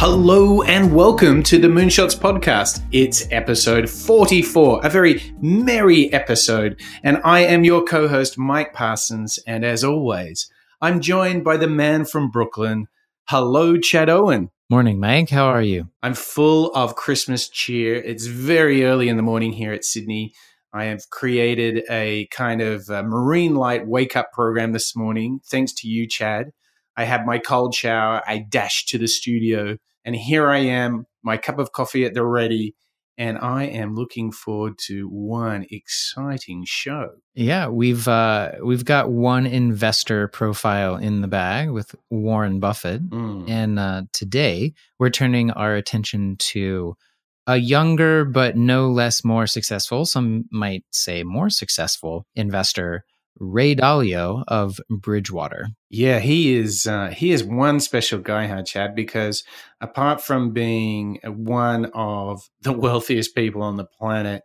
[0.00, 2.86] Hello and welcome to the Moonshots podcast.
[2.92, 6.80] It's episode 44, a very merry episode.
[7.02, 9.40] And I am your co host, Mike Parsons.
[9.44, 10.48] And as always,
[10.80, 12.86] I'm joined by the man from Brooklyn.
[13.24, 14.50] Hello, Chad Owen.
[14.70, 15.30] Morning, Mike.
[15.30, 15.88] How are you?
[16.00, 17.96] I'm full of Christmas cheer.
[17.96, 20.32] It's very early in the morning here at Sydney.
[20.72, 25.72] I have created a kind of a marine light wake up program this morning, thanks
[25.72, 26.52] to you, Chad.
[26.98, 28.22] I had my cold shower.
[28.26, 32.24] I dashed to the studio and here I am, my cup of coffee at the
[32.24, 32.74] ready,
[33.18, 37.10] and I am looking forward to one exciting show.
[37.34, 43.46] Yeah, we've uh, we've got one investor profile in the bag with Warren Buffett, mm.
[43.50, 46.96] and uh, today we're turning our attention to
[47.46, 53.04] a younger but no less more successful, some might say more successful investor
[53.38, 55.68] Ray Dalio of Bridgewater.
[55.90, 56.86] Yeah, he is.
[56.86, 58.94] Uh, he is one special guy, huh, Chad?
[58.94, 59.44] Because
[59.80, 64.42] apart from being one of the wealthiest people on the planet,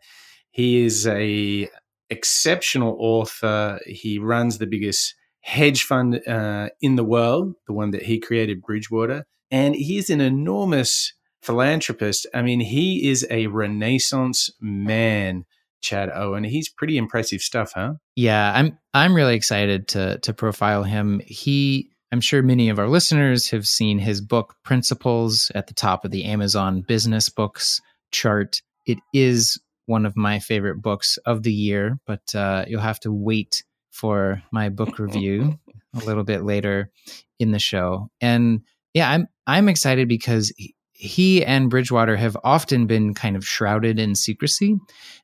[0.51, 1.69] he is a
[2.09, 3.79] exceptional author.
[3.85, 8.61] He runs the biggest hedge fund uh, in the world, the one that he created,
[8.61, 12.25] Bridgewater, and he's an enormous philanthropist.
[12.33, 15.45] I mean, he is a Renaissance man
[15.83, 16.43] Chad Owen.
[16.43, 17.93] He's pretty impressive stuff, huh?
[18.15, 21.21] Yeah, I'm I'm really excited to to profile him.
[21.25, 26.05] He I'm sure many of our listeners have seen his book Principles at the top
[26.05, 28.61] of the Amazon business books chart.
[28.85, 33.11] It is one of my favorite books of the year, but uh, you'll have to
[33.11, 35.59] wait for my book review
[35.95, 36.89] a little bit later
[37.39, 38.09] in the show.
[38.21, 38.61] And
[38.93, 40.75] yeah, I'm I'm excited because he
[41.45, 44.77] and Bridgewater have often been kind of shrouded in secrecy.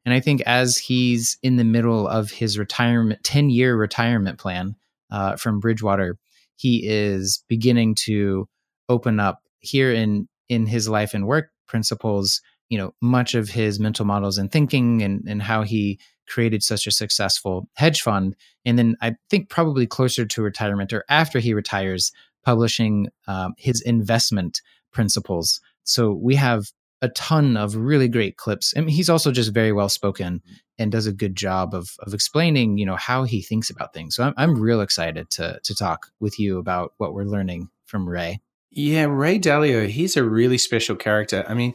[0.05, 4.75] And I think as he's in the middle of his retirement, 10 year retirement plan
[5.09, 6.17] uh, from Bridgewater,
[6.55, 8.47] he is beginning to
[8.89, 13.79] open up here in, in his life and work principles, you know, much of his
[13.79, 18.35] mental models and thinking and, and how he created such a successful hedge fund.
[18.65, 22.11] And then I think probably closer to retirement or after he retires,
[22.43, 24.61] publishing um, his investment
[24.91, 25.61] principles.
[25.89, 28.73] So we have a ton of really great clips.
[28.75, 30.53] I mean, he's also just very well spoken mm-hmm.
[30.77, 34.15] and does a good job of of explaining, you know, how he thinks about things.
[34.15, 38.07] So I'm I'm real excited to to talk with you about what we're learning from
[38.07, 38.41] Ray.
[38.71, 41.43] Yeah, Ray Dalio, he's a really special character.
[41.47, 41.73] I mean,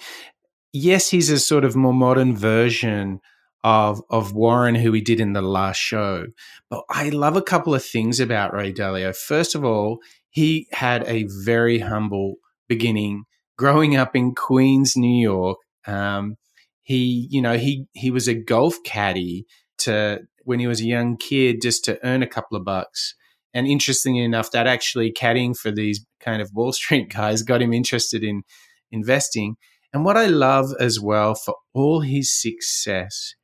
[0.73, 3.21] yes, he's a sort of more modern version
[3.65, 6.27] of of Warren who we did in the last show.
[6.69, 9.17] But I love a couple of things about Ray Dalio.
[9.17, 9.99] First of all,
[10.29, 12.37] he had a very humble
[12.69, 13.25] beginning
[13.57, 15.59] growing up in Queens, New York.
[15.87, 16.37] Um,
[16.83, 19.47] he, you know, he he was a golf caddy
[19.79, 23.15] to when he was a young kid just to earn a couple of bucks.
[23.55, 27.73] And interestingly enough, that actually caddying for these kind of Wall Street guys got him
[27.73, 28.43] interested in
[28.91, 29.57] investing.
[29.93, 33.35] And what I love as well for all his success,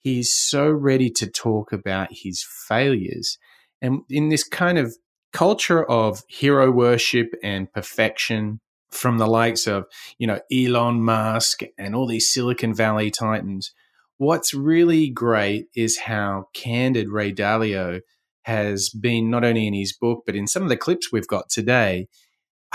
[0.00, 3.38] he's so ready to talk about his failures.
[3.80, 4.96] And in this kind of
[5.32, 8.60] culture of hero worship and perfection,
[8.90, 9.86] from the likes of,
[10.18, 13.72] you know, Elon Musk and all these Silicon Valley titans.
[14.16, 18.00] What's really great is how candid Ray Dalio
[18.42, 21.48] has been not only in his book, but in some of the clips we've got
[21.48, 22.08] today.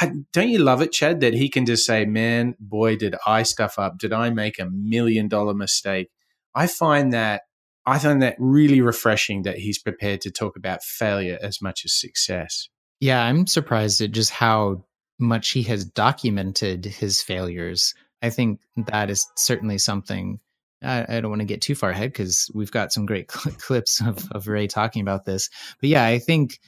[0.02, 3.44] I, don't you love it, Chad, that he can just say, man, boy, did I
[3.44, 3.98] stuff up?
[3.98, 6.10] Did I make a million dollar mistake?
[6.56, 7.44] I find that
[7.86, 12.00] I find that really refreshing that he's prepared to talk about failure as much as
[12.00, 12.70] success.
[13.00, 14.86] Yeah, I'm surprised at just how
[15.20, 17.94] much he has documented his failures.
[18.22, 20.40] I think that is certainly something.
[20.82, 23.56] I, I don't want to get too far ahead because we've got some great cl-
[23.56, 25.50] clips of, of Ray talking about this.
[25.82, 26.60] But yeah, I think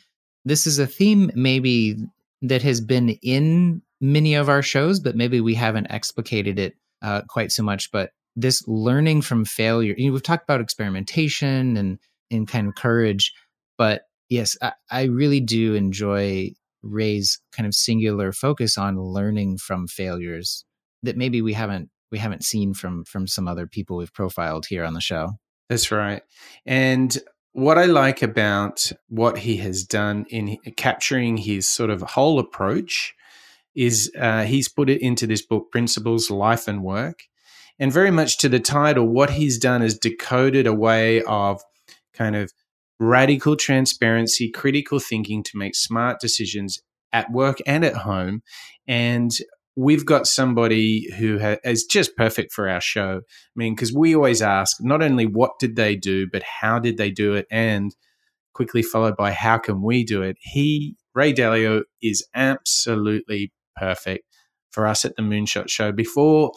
[0.45, 1.97] this is a theme maybe
[2.41, 7.21] that has been in many of our shows, but maybe we haven't explicated it uh,
[7.27, 7.91] quite so much.
[7.91, 11.99] But this learning from failure, you know, we've talked about experimentation and
[12.31, 13.33] and kind of courage,
[13.77, 16.51] but yes, I, I really do enjoy
[16.83, 20.65] Ray's kind of singular focus on learning from failures
[21.03, 24.83] that maybe we haven't we haven't seen from from some other people we've profiled here
[24.83, 25.33] on the show.
[25.69, 26.21] That's right.
[26.65, 27.17] And
[27.53, 33.13] what I like about what he has done in capturing his sort of whole approach
[33.75, 37.23] is uh, he's put it into this book, Principles, Life and Work.
[37.79, 41.61] And very much to the title, what he's done is decoded a way of
[42.13, 42.51] kind of
[43.01, 46.79] radical transparency, critical thinking to make smart decisions
[47.11, 48.43] at work and at home.
[48.87, 49.31] And
[49.75, 53.17] we've got somebody who ha- is just perfect for our show.
[53.17, 56.97] I mean, because we always ask not only what did they do, but how did
[56.97, 57.47] they do it?
[57.49, 57.91] And
[58.53, 60.37] quickly followed by how can we do it?
[60.39, 64.25] He, Ray Dalio, is absolutely perfect
[64.69, 65.91] for us at the Moonshot Show.
[65.91, 66.51] Before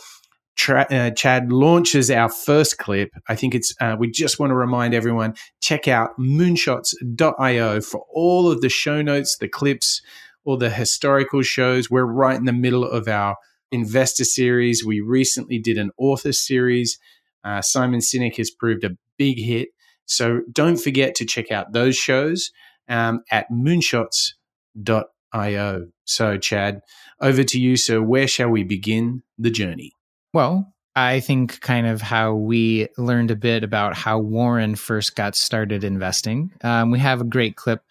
[0.57, 4.55] Tra- uh, Chad launches our first clip, I think it's, uh, we just want to
[4.55, 10.01] remind everyone check out moonshots.io for all of the show notes, the clips,
[10.45, 11.91] all the historical shows.
[11.91, 13.37] We're right in the middle of our
[13.73, 14.85] investor series.
[14.85, 16.99] We recently did an author series.
[17.43, 19.71] Uh, Simon Sinek has proved a big hit.
[20.07, 22.51] So don't forget to check out those shows
[22.89, 25.87] um, at moonshots.io.
[26.05, 26.81] So, Chad,
[27.21, 27.77] over to you.
[27.77, 29.93] So, where shall we begin the journey?
[30.35, 35.37] Well, I think kind of how we learned a bit about how Warren first got
[35.37, 36.51] started investing.
[36.65, 37.83] Um, we have a great clip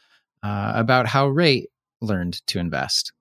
[0.44, 1.68] uh, about how Ray
[2.02, 3.14] learned to invest.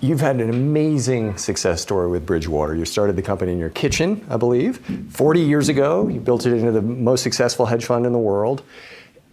[0.00, 2.74] You've had an amazing success story with Bridgewater.
[2.74, 4.78] You started the company in your kitchen, I believe.
[5.10, 8.62] 40 years ago, you built it into the most successful hedge fund in the world.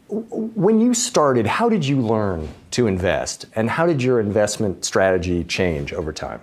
[0.09, 3.45] When you started, how did you learn to invest?
[3.55, 6.41] And how did your investment strategy change over time?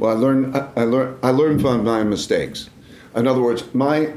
[0.00, 2.70] Well, I learned, I, I, learned, I learned from my mistakes.
[3.14, 4.14] In other words, my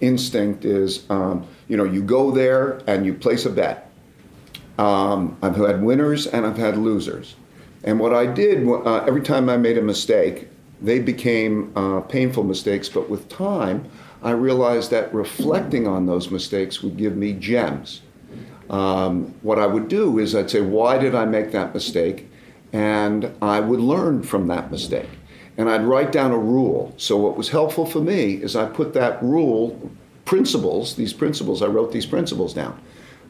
[0.00, 3.92] instinct is um, you know, you go there and you place a bet.
[4.76, 7.36] Um, I've had winners and I've had losers.
[7.84, 10.48] And what I did, uh, every time I made a mistake,
[10.82, 13.88] they became uh, painful mistakes, but with time,
[14.20, 18.02] I realized that reflecting on those mistakes would give me gems.
[18.68, 22.28] Um, what I would do is I'd say, Why did I make that mistake?
[22.72, 25.08] And I would learn from that mistake.
[25.56, 26.94] And I'd write down a rule.
[26.96, 29.90] So, what was helpful for me is I put that rule,
[30.24, 32.80] principles, these principles, I wrote these principles down.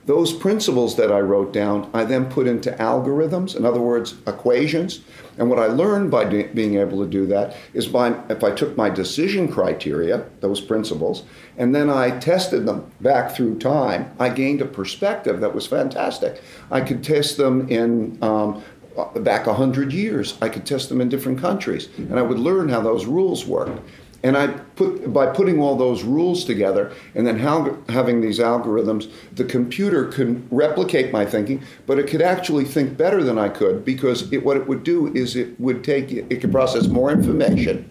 [0.07, 5.01] Those principles that I wrote down, I then put into algorithms, in other words, equations.
[5.37, 8.77] And what I learned by being able to do that is by if I took
[8.77, 11.25] my decision criteria, those principles,
[11.59, 16.43] and then I tested them back through time, I gained a perspective that was fantastic.
[16.71, 18.63] I could test them in um,
[18.97, 20.37] Uh, back 100 years.
[20.43, 23.81] I could test them in different countries, and I would learn how those rules worked.
[24.25, 29.11] And I put by putting all those rules together and then how, having these algorithms,
[29.33, 33.85] the computer can replicate my thinking, but it could actually think better than I could
[33.85, 37.91] because it, what it would do is it would take it could process more information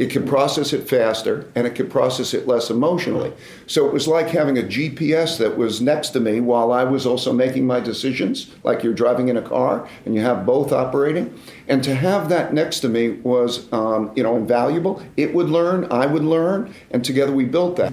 [0.00, 3.34] it could process it faster and it could process it less emotionally.
[3.66, 7.04] So it was like having a GPS that was next to me while I was
[7.04, 11.38] also making my decisions, like you're driving in a car and you have both operating.
[11.68, 15.02] And to have that next to me was, um, you know, invaluable.
[15.18, 17.92] It would learn, I would learn, and together we built that.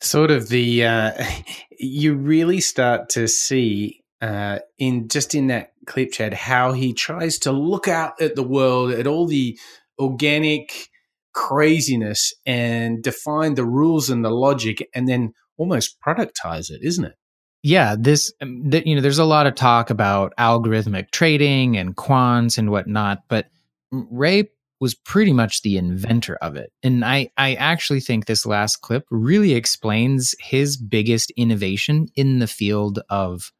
[0.00, 1.24] Sort of the, uh,
[1.78, 7.38] you really start to see uh, in just in that clip, Chad, how he tries
[7.38, 9.58] to look out at the world, at all the
[10.00, 10.88] organic
[11.32, 17.14] craziness and define the rules and the logic and then almost productize it, isn't it?
[17.62, 22.56] Yeah, this um, you know, there's a lot of talk about algorithmic trading and quants
[22.56, 23.48] and whatnot, but
[23.92, 24.48] Ray
[24.80, 26.72] was pretty much the inventor of it.
[26.82, 32.46] And I, I actually think this last clip really explains his biggest innovation in the
[32.46, 33.52] field of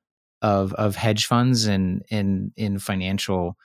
[0.42, 3.58] of of hedge funds and in in financial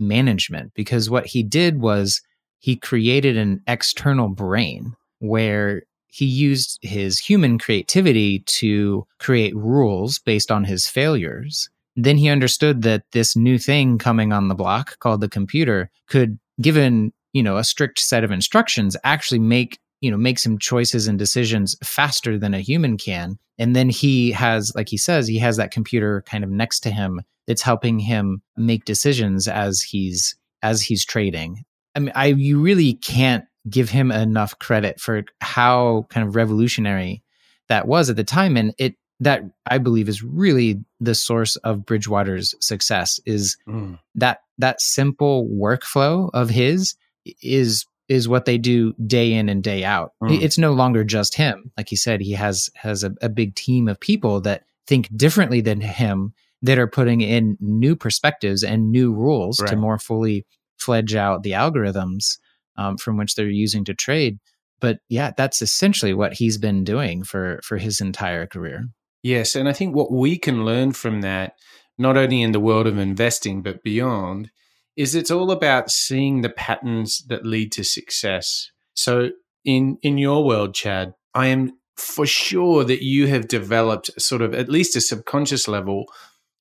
[0.00, 2.20] management because what he did was
[2.58, 10.50] he created an external brain where he used his human creativity to create rules based
[10.50, 11.68] on his failures.
[11.96, 16.38] Then he understood that this new thing coming on the block called the computer could,
[16.60, 21.06] given, you know, a strict set of instructions, actually make, you know, make some choices
[21.06, 23.38] and decisions faster than a human can.
[23.60, 26.90] And then he has, like he says, he has that computer kind of next to
[26.90, 31.64] him that's helping him make decisions as he's as he's trading.
[31.94, 37.22] I mean, I you really can't give him enough credit for how kind of revolutionary
[37.68, 41.84] that was at the time, and it that I believe is really the source of
[41.84, 43.98] Bridgewater's success is mm.
[44.14, 46.94] that that simple workflow of his
[47.42, 50.14] is is what they do day in and day out.
[50.20, 50.42] Mm.
[50.42, 51.70] It's no longer just him.
[51.76, 55.60] Like he said, he has has a, a big team of people that think differently
[55.60, 59.70] than him that are putting in new perspectives and new rules right.
[59.70, 60.44] to more fully
[60.76, 62.38] fledge out the algorithms
[62.76, 64.40] um, from which they're using to trade.
[64.80, 68.88] But yeah, that's essentially what he's been doing for for his entire career.
[69.22, 71.54] Yes, and I think what we can learn from that,
[71.96, 74.50] not only in the world of investing but beyond,
[75.00, 78.70] is it's all about seeing the patterns that lead to success.
[78.94, 79.30] So
[79.64, 84.54] in in your world, Chad, I am for sure that you have developed sort of
[84.54, 86.04] at least a subconscious level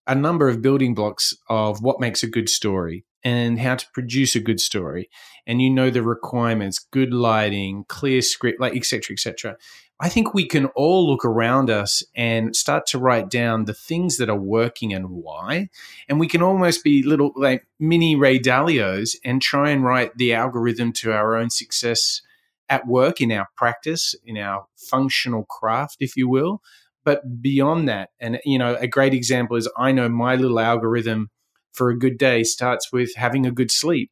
[0.08, 4.36] a number of building blocks of what makes a good story and how to produce
[4.36, 5.10] a good story
[5.46, 9.56] and you know the requirements good lighting clear script like etc etc
[10.02, 14.18] I think we can all look around us and start to write down the things
[14.18, 15.70] that are working and why.
[16.08, 20.34] And we can almost be little like mini Ray Dalios and try and write the
[20.34, 22.22] algorithm to our own success
[22.70, 26.62] at work, in our practice, in our functional craft, if you will.
[27.04, 31.30] But beyond that, and you know, a great example is I know my little algorithm
[31.74, 34.12] for a good day starts with having a good sleep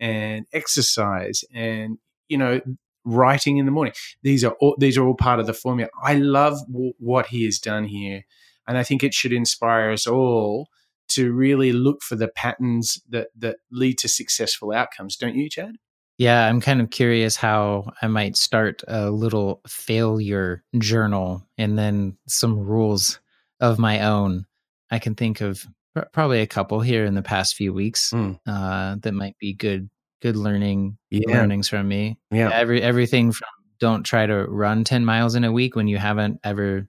[0.00, 2.60] and exercise and you know
[3.04, 3.94] writing in the morning.
[4.22, 5.90] These are all, these are all part of the formula.
[6.02, 8.24] I love w- what he has done here,
[8.66, 10.68] and I think it should inspire us all
[11.10, 15.16] to really look for the patterns that that lead to successful outcomes.
[15.16, 15.76] Don't you, Chad?
[16.18, 22.18] Yeah, I'm kind of curious how I might start a little failure journal and then
[22.26, 23.20] some rules
[23.60, 24.44] of my own.
[24.90, 25.64] I can think of
[26.12, 28.38] probably a couple here in the past few weeks mm.
[28.46, 29.88] uh, that might be good
[30.20, 31.38] good learning yeah.
[31.38, 32.18] learnings from me.
[32.30, 32.50] Yeah.
[32.52, 33.48] Every everything from
[33.78, 36.88] don't try to run 10 miles in a week when you haven't ever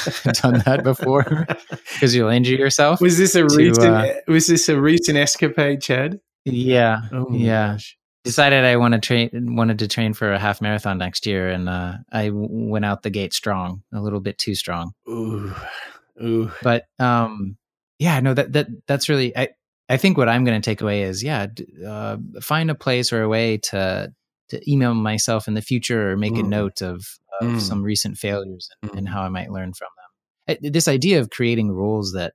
[0.43, 1.25] done that before
[1.93, 3.01] because you'll injure yourself.
[3.01, 6.21] Was this a to, recent uh, was this a recent escapade, Chad?
[6.45, 7.03] Yeah.
[7.13, 7.73] Oh yeah.
[7.73, 7.97] Gosh.
[8.25, 11.69] Decided I want to train wanted to train for a half marathon next year and
[11.69, 14.93] uh, I w- went out the gate strong, a little bit too strong.
[15.09, 15.53] Ooh.
[16.23, 16.53] Ooh.
[16.63, 17.57] But um
[17.99, 19.51] yeah, no that that that's really I
[19.93, 21.49] I think what I'm going to take away is, yeah,
[21.87, 24.11] uh, find a place or a way to
[24.49, 26.41] to email myself in the future or make mm.
[26.41, 27.07] a note of,
[27.41, 27.61] of mm.
[27.61, 28.99] some recent failures and, mm.
[28.99, 30.73] and, how I might learn from them.
[30.73, 32.33] This idea of creating rules that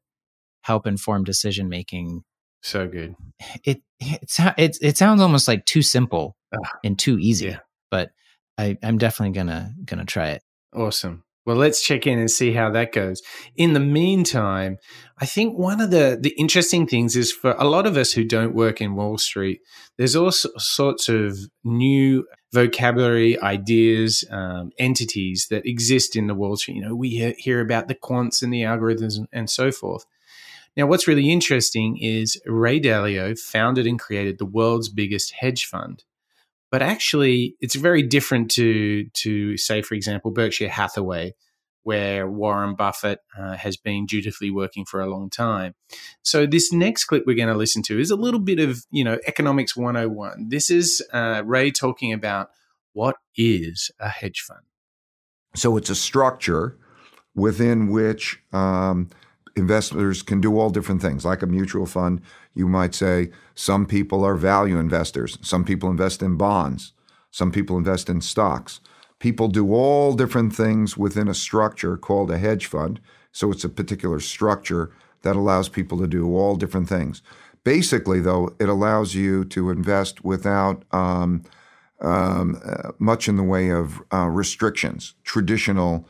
[0.61, 2.23] help inform decision making.
[2.61, 3.15] So good.
[3.63, 6.37] It it it, it sounds almost like too simple
[6.83, 7.59] and too easy, yeah.
[7.89, 8.11] but
[8.59, 10.43] I, I'm definitely gonna gonna try it.
[10.75, 11.23] Awesome.
[11.47, 13.21] Well, let's check in and see how that goes.
[13.55, 14.79] In the meantime,
[15.17, 18.25] I think one of the, the interesting things is for a lot of us who
[18.25, 19.61] don't work in Wall Street,
[19.97, 26.75] there's all sorts of new vocabulary, ideas, um, entities that exist in the Wall Street.
[26.75, 30.05] You know, we hear about the quants and the algorithms and, and so forth.
[30.75, 36.03] Now, what's really interesting is Ray Dalio founded and created the world's biggest hedge fund
[36.71, 41.33] but actually it's very different to to say for example berkshire hathaway
[41.83, 45.73] where warren buffett uh, has been dutifully working for a long time.
[46.21, 49.03] So this next clip we're going to listen to is a little bit of you
[49.03, 52.49] know economics 101 this is uh, ray talking about
[52.93, 54.61] what is a hedge fund.
[55.55, 56.77] So it's a structure
[57.35, 59.09] within which um,
[59.57, 61.25] investors can do all different things.
[61.25, 62.21] Like a mutual fund,
[62.53, 66.93] you might say some people are value investors, some people invest in bonds,
[67.31, 68.79] some people invest in stocks.
[69.19, 72.99] People do all different things within a structure called a hedge fund.
[73.31, 74.91] So it's a particular structure
[75.23, 77.23] that allows people to do all different things.
[77.63, 81.43] Basically, though, it allows you to invest without um,
[81.99, 86.07] um, uh, much in the way of uh, restrictions, traditional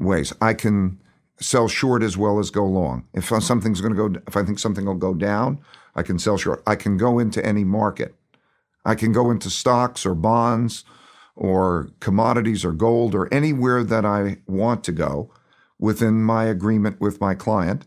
[0.00, 0.32] ways.
[0.40, 0.98] I can
[1.40, 3.06] sell short as well as go long.
[3.14, 5.60] If something's going to go, if I think something will go down,
[5.94, 6.62] I can sell short.
[6.66, 8.14] I can go into any market.
[8.84, 10.84] I can go into stocks or bonds
[11.36, 15.30] or commodities or gold or anywhere that I want to go
[15.78, 17.84] within my agreement with my client.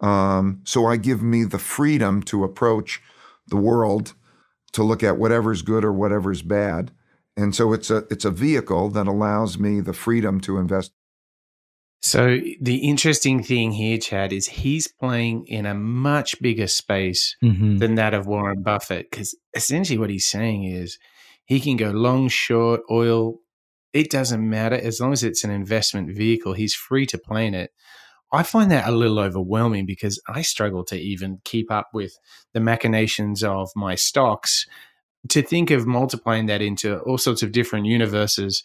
[0.00, 3.02] Um, so I give me the freedom to approach
[3.46, 4.14] the world
[4.72, 6.90] to look at whatever's good or whatever's bad.
[7.36, 10.92] And so it's a it's a vehicle that allows me the freedom to invest
[12.00, 17.78] so the interesting thing here, Chad, is he's playing in a much bigger space mm-hmm.
[17.78, 19.10] than that of Warren Buffett.
[19.10, 20.98] Because essentially, what he's saying is
[21.44, 23.38] he can go long, short, oil.
[23.92, 26.52] It doesn't matter as long as it's an investment vehicle.
[26.52, 27.70] He's free to play in it.
[28.32, 32.12] I find that a little overwhelming because I struggle to even keep up with
[32.52, 34.66] the machinations of my stocks.
[35.30, 38.62] To think of multiplying that into all sorts of different universes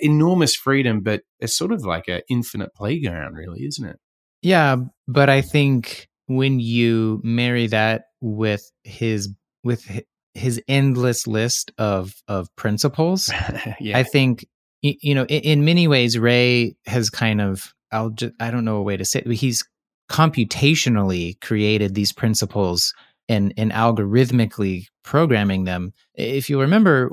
[0.00, 3.96] enormous freedom, but it's sort of like an infinite playground, really, isn't it?
[4.42, 9.28] Yeah, but I think when you marry that with his
[9.64, 10.02] with
[10.34, 13.30] his endless list of of principles,
[13.80, 13.98] yeah.
[13.98, 14.46] I think
[14.82, 18.82] you know in, many ways Ray has kind of I'll just I don't know a
[18.82, 19.64] way to say it, but he's
[20.10, 22.92] computationally created these principles
[23.28, 25.92] and and algorithmically programming them.
[26.14, 27.10] If you remember,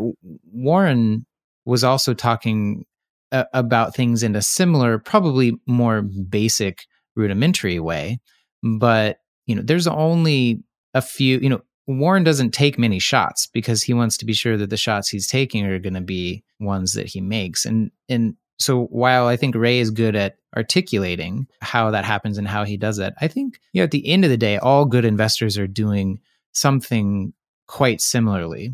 [0.51, 1.25] Warren
[1.69, 2.85] was also talking
[3.31, 6.85] uh, about things in a similar, probably more basic,
[7.15, 8.19] rudimentary way.
[8.63, 13.83] But, you know, there's only a few, you know, Warren doesn't take many shots because
[13.83, 16.93] he wants to be sure that the shots he's taking are going to be ones
[16.93, 17.65] that he makes.
[17.65, 22.45] And, and, so while I think Ray is good at articulating how that happens and
[22.45, 24.83] how he does that, I think you know at the end of the day, all
[24.83, 26.19] good investors are doing
[26.51, 27.31] something
[27.67, 28.73] quite similarly.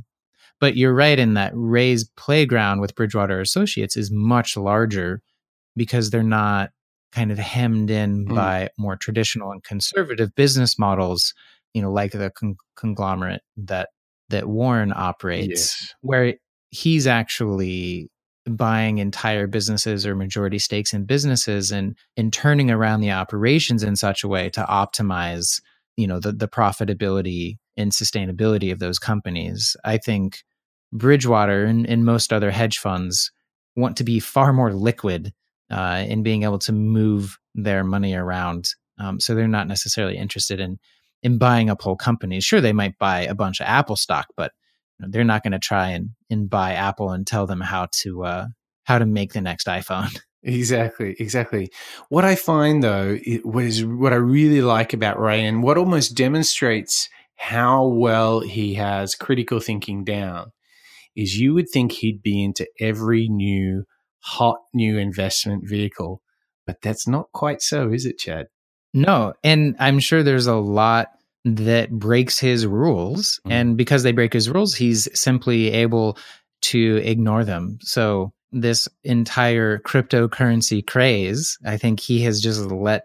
[0.59, 5.21] But you're right in that Ray's playground with Bridgewater Associates is much larger
[5.75, 6.69] because they're not
[7.11, 8.35] kind of hemmed in mm.
[8.35, 11.33] by more traditional and conservative business models,
[11.73, 13.89] you know, like the con- conglomerate that
[14.29, 15.93] that Warren operates, yes.
[16.01, 16.33] where
[16.71, 18.09] he's actually
[18.47, 23.95] buying entire businesses or majority stakes in businesses and and turning around the operations in
[23.95, 25.61] such a way to optimize
[25.97, 30.43] you know the the profitability and sustainability of those companies i think
[30.91, 33.31] bridgewater and, and most other hedge funds
[33.75, 35.33] want to be far more liquid
[35.71, 40.59] uh, in being able to move their money around um, so they're not necessarily interested
[40.59, 40.77] in
[41.23, 44.51] in buying up whole companies sure they might buy a bunch of apple stock but
[44.99, 47.87] you know, they're not going to try and, and buy Apple and tell them how
[48.01, 48.47] to uh,
[48.83, 50.17] how to make the next iPhone.
[50.47, 51.71] Exactly, exactly.
[52.09, 57.09] What I find though, is what I really like about Ray, and what almost demonstrates
[57.35, 60.51] how well he has critical thinking down,
[61.15, 63.83] is you would think he'd be into every new
[64.19, 66.21] hot new investment vehicle,
[66.65, 68.47] but that's not quite so, is it, Chad?
[68.93, 71.09] No, and I'm sure there's a lot
[71.45, 73.39] that breaks his rules.
[73.45, 73.51] Mm.
[73.51, 76.17] And because they break his rules, he's simply able
[76.63, 77.77] to ignore them.
[77.81, 83.03] So this entire cryptocurrency craze, I think he has just let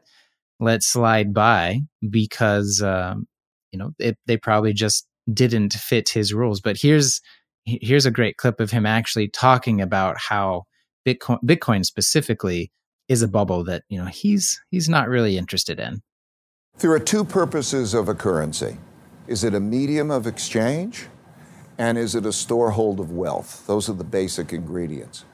[0.58, 3.26] let slide by because um,
[3.72, 6.60] you know it, they probably just didn't fit his rules.
[6.60, 7.20] But here's
[7.64, 10.64] here's a great clip of him actually talking about how
[11.06, 12.70] Bitcoin Bitcoin specifically
[13.08, 16.02] is a bubble that you know he's he's not really interested in.
[16.78, 18.78] There are two purposes of a currency.
[19.26, 21.08] Is it a medium of exchange?
[21.78, 23.66] And is it a storehold of wealth?
[23.66, 25.24] Those are the basic ingredients.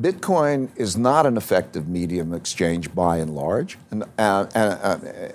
[0.00, 3.78] Bitcoin is not an effective medium of exchange by and large.
[3.92, 5.28] And, uh, uh, uh,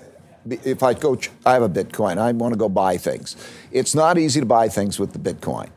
[0.48, 3.36] if I go, I have a Bitcoin, I want to go buy things.
[3.70, 5.70] It's not easy to buy things with the Bitcoin.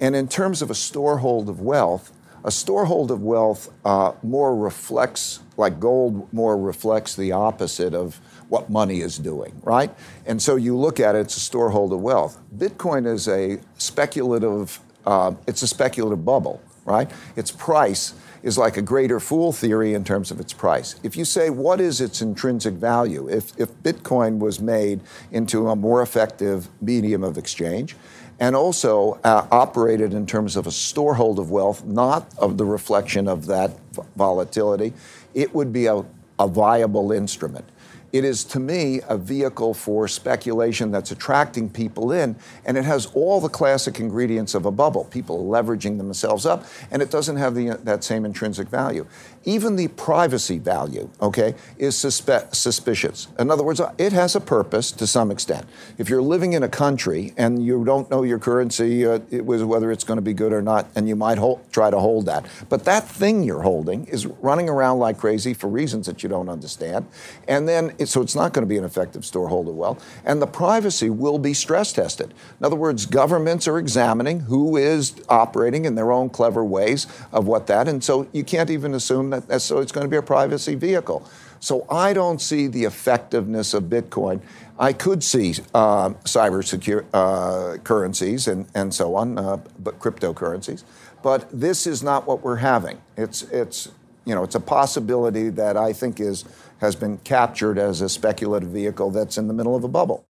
[0.00, 2.12] And in terms of a storehold of wealth,
[2.44, 8.70] a storehold of wealth uh, more reflects, like gold, more reflects the opposite of what
[8.70, 9.92] money is doing, right?
[10.26, 12.38] And so you look at it, it's a storehold of wealth.
[12.56, 17.10] Bitcoin is a speculative, uh, it's a speculative bubble, right?
[17.34, 18.14] Its price
[18.46, 20.94] is like a greater fool theory in terms of its price.
[21.02, 23.28] If you say, what is its intrinsic value?
[23.28, 25.00] If, if Bitcoin was made
[25.32, 27.96] into a more effective medium of exchange,
[28.38, 33.26] and also uh, operated in terms of a storehold of wealth, not of the reflection
[33.26, 33.72] of that
[34.14, 34.92] volatility,
[35.34, 36.04] it would be a,
[36.38, 37.64] a viable instrument.
[38.12, 43.06] It is, to me, a vehicle for speculation that's attracting people in, and it has
[43.06, 45.04] all the classic ingredients of a bubble.
[45.04, 49.06] People leveraging themselves up, and it doesn't have the, that same intrinsic value.
[49.46, 53.28] Even the privacy value, okay, is suspe- suspicious.
[53.38, 55.66] In other words, it has a purpose to some extent.
[55.98, 59.62] If you're living in a country and you don't know your currency, uh, it was
[59.62, 62.26] whether it's going to be good or not, and you might hold, try to hold
[62.26, 62.44] that.
[62.68, 66.48] But that thing you're holding is running around like crazy for reasons that you don't
[66.48, 67.06] understand,
[67.46, 70.04] and then so it's not going to be an effective storehold of wealth.
[70.24, 72.34] And the privacy will be stress tested.
[72.58, 77.46] In other words, governments are examining who is operating in their own clever ways of
[77.46, 80.22] what that, and so you can't even assume that so it's going to be a
[80.22, 81.28] privacy vehicle.
[81.60, 84.40] So I don't see the effectiveness of Bitcoin.
[84.78, 90.84] I could see uh, cyber secure, uh, currencies and, and so on, uh, but cryptocurrencies.
[91.22, 93.00] But this is not what we're having.
[93.16, 93.90] It's, it's,
[94.26, 96.44] you know, it's a possibility that I think is
[96.78, 100.26] has been captured as a speculative vehicle that's in the middle of a bubble.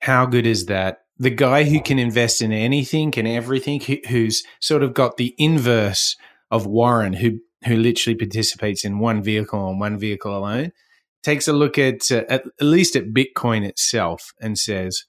[0.00, 1.02] How good is that?
[1.18, 6.16] The guy who can invest in anything and everything, who's sort of got the inverse
[6.50, 10.72] of Warren, who who literally participates in one vehicle on one vehicle alone,
[11.22, 15.04] takes a look at, uh, at at least at Bitcoin itself and says,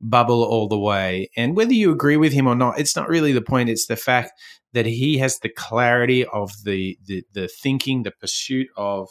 [0.00, 1.28] bubble all the way.
[1.36, 3.68] And whether you agree with him or not, it's not really the point.
[3.68, 4.32] It's the fact
[4.72, 9.08] that he has the clarity of the the, the thinking, the pursuit of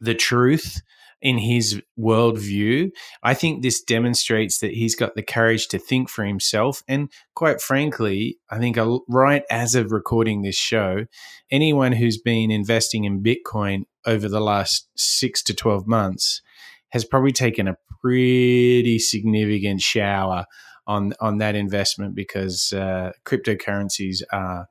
[0.00, 0.82] the truth
[1.22, 2.90] in his worldview.
[3.22, 6.82] I think this demonstrates that he's got the courage to think for himself.
[6.88, 8.76] And quite frankly, I think
[9.08, 11.06] right as of recording this show,
[11.50, 16.42] anyone who's been investing in Bitcoin over the last six to 12 months
[16.90, 20.44] has probably taken a pretty significant shower
[20.88, 24.66] on, on that investment because uh, cryptocurrencies are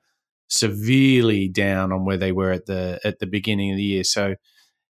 [0.50, 4.04] severely down on where they were at the at the beginning of the year.
[4.04, 4.36] So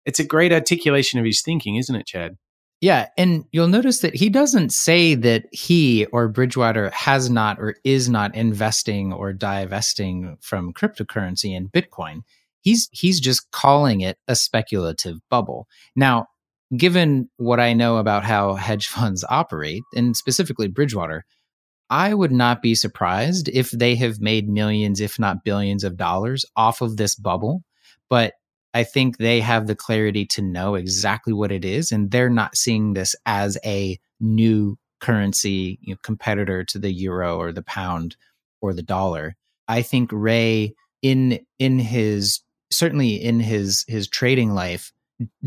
[0.09, 2.39] it's a great articulation of his thinking, isn't it, Chad?
[2.81, 7.75] Yeah, and you'll notice that he doesn't say that he or Bridgewater has not or
[7.85, 12.23] is not investing or divesting from cryptocurrency and Bitcoin.
[12.63, 15.69] He's he's just calling it a speculative bubble.
[15.95, 16.29] Now,
[16.75, 21.27] given what I know about how hedge funds operate, and specifically Bridgewater,
[21.91, 26.47] I would not be surprised if they have made millions, if not billions of dollars
[26.57, 27.63] off of this bubble.
[28.09, 28.33] But
[28.79, 31.91] I think they have the clarity to know exactly what it is.
[31.91, 37.39] And they're not seeing this as a new currency you know, competitor to the euro
[37.39, 38.15] or the pound
[38.61, 39.35] or the dollar.
[39.67, 42.39] I think Ray in in his
[42.71, 44.93] certainly in his his trading life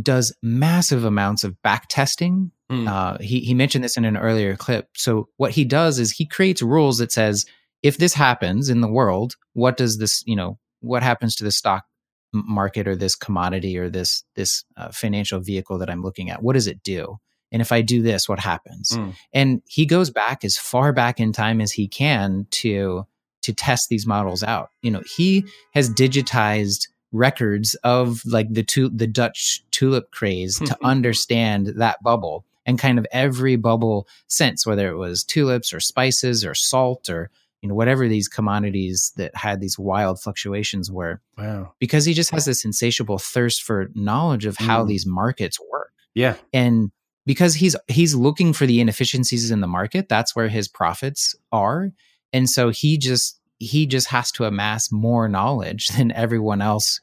[0.02, 2.52] does massive amounts of back testing.
[2.70, 2.90] Mm.
[2.90, 4.90] Uh, he he mentioned this in an earlier clip.
[4.98, 7.46] So what he does is he creates rules that says
[7.82, 11.52] if this happens in the world, what does this you know what happens to the
[11.54, 11.86] stock
[12.34, 16.42] market or this commodity or this this uh, financial vehicle that I'm looking at?
[16.42, 17.20] What does it do?
[17.52, 18.92] And if I do this, what happens?
[18.92, 19.14] Mm.
[19.34, 23.06] And he goes back as far back in time as he can to
[23.42, 24.70] to test these models out.
[24.82, 30.78] You know, he has digitized records of like the tu- the Dutch tulip craze to
[30.84, 36.46] understand that bubble and kind of every bubble since whether it was tulips or spices
[36.46, 37.30] or salt or
[37.62, 41.22] you know whatever these commodities that had these wild fluctuations were.
[41.38, 41.74] Wow.
[41.80, 44.88] Because he just has this insatiable thirst for knowledge of how mm.
[44.88, 45.92] these markets work.
[46.16, 46.36] Yeah.
[46.54, 46.92] And
[47.26, 51.92] because he's he's looking for the inefficiencies in the market, that's where his profits are
[52.34, 57.00] and so he just he just has to amass more knowledge than everyone else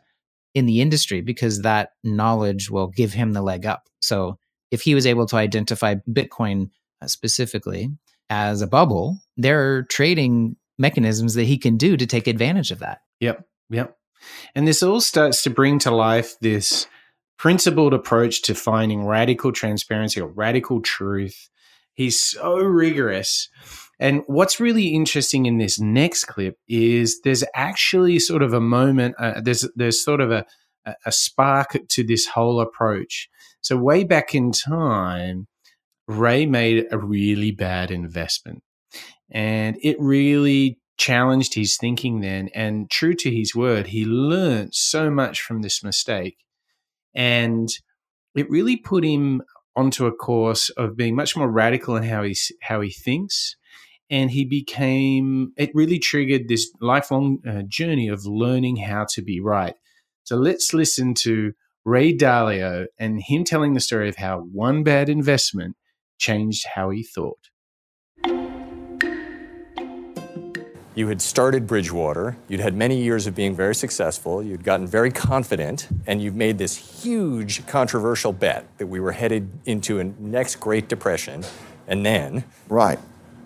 [0.55, 4.39] in the industry because that knowledge will give him the leg up so
[4.71, 6.71] if he was able to identify bitcoin
[7.03, 7.91] uh, specifically
[8.31, 12.79] as a bubble there are trading mechanisms that he can do to take advantage of
[12.81, 13.01] that.
[13.21, 13.97] Yep yep.
[14.55, 16.87] And this all starts to bring to life this
[17.39, 21.49] principled approach to finding radical transparency or radical truth.
[21.95, 23.49] He's so rigorous.
[24.01, 29.17] And what's really interesting in this next clip is there's actually sort of a moment,
[29.19, 30.45] uh, there's there's sort of a,
[31.05, 33.29] a spark to this whole approach.
[33.61, 35.49] So way back in time,
[36.09, 38.63] Ray made a really bad investment,
[39.31, 42.49] and it really challenged his thinking then.
[42.55, 46.39] And true to his word, he learned so much from this mistake,
[47.15, 47.69] and
[48.35, 49.43] it really put him
[49.77, 53.55] onto a course of being much more radical in how he how he thinks
[54.11, 59.41] and he became it really triggered this lifelong uh, journey of learning how to be
[59.41, 59.75] right
[60.25, 61.53] so let's listen to
[61.85, 65.77] ray dalio and him telling the story of how one bad investment
[66.19, 67.49] changed how he thought.
[70.99, 72.37] You had started bridgewater.
[72.49, 74.43] You'd had many years of being very successful.
[74.43, 79.49] You'd gotten very confident and you've made this huge controversial bet that we were headed
[79.65, 81.45] into a next great depression.
[81.87, 82.99] And then right.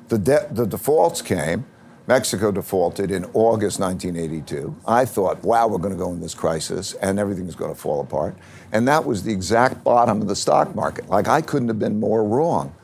[0.09, 1.67] The, de- the defaults came.
[2.13, 4.77] Mexico defaulted in August 1982.
[4.87, 8.03] I thought, wow, we're going to go in this crisis and everything's going to fall
[8.03, 8.37] apart.
[8.71, 11.09] And that was the exact bottom of the stock market.
[11.09, 12.75] Like, I couldn't have been more wrong.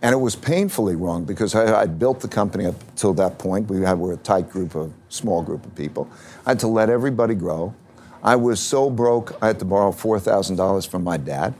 [0.00, 3.68] And it was painfully wrong because I, would built the company up till that point.
[3.68, 6.08] We had, were a tight group of, small group of people.
[6.46, 7.74] I had to let everybody grow.
[8.22, 11.52] I was so broke, I had to borrow $4,000 from my dad.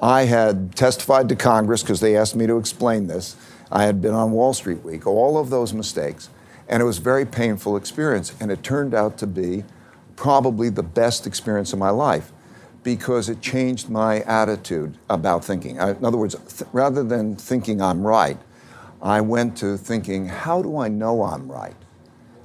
[0.00, 3.34] I had testified to Congress because they asked me to explain this.
[3.68, 6.30] I had been on Wall Street Week, all of those mistakes.
[6.68, 8.34] And it was a very painful experience.
[8.40, 9.64] And it turned out to be
[10.16, 12.32] probably the best experience of my life
[12.82, 15.80] because it changed my attitude about thinking.
[15.80, 18.38] I, in other words, th- rather than thinking I'm right,
[19.00, 21.76] I went to thinking, how do I know I'm right?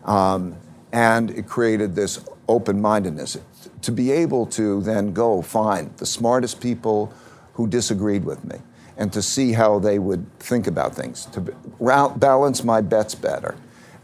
[0.05, 0.55] Um,
[0.91, 3.37] and it created this open mindedness
[3.81, 7.13] to be able to then go find the smartest people
[7.53, 8.57] who disagreed with me
[8.97, 13.55] and to see how they would think about things, to balance my bets better.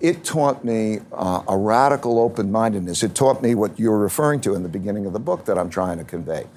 [0.01, 3.03] It taught me uh, a radical open mindedness.
[3.03, 5.69] It taught me what you're referring to in the beginning of the book that I'm
[5.69, 6.47] trying to convey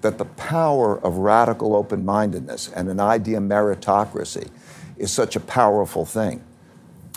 [0.00, 4.48] that the power of radical open mindedness and an idea meritocracy
[4.96, 6.42] is such a powerful thing.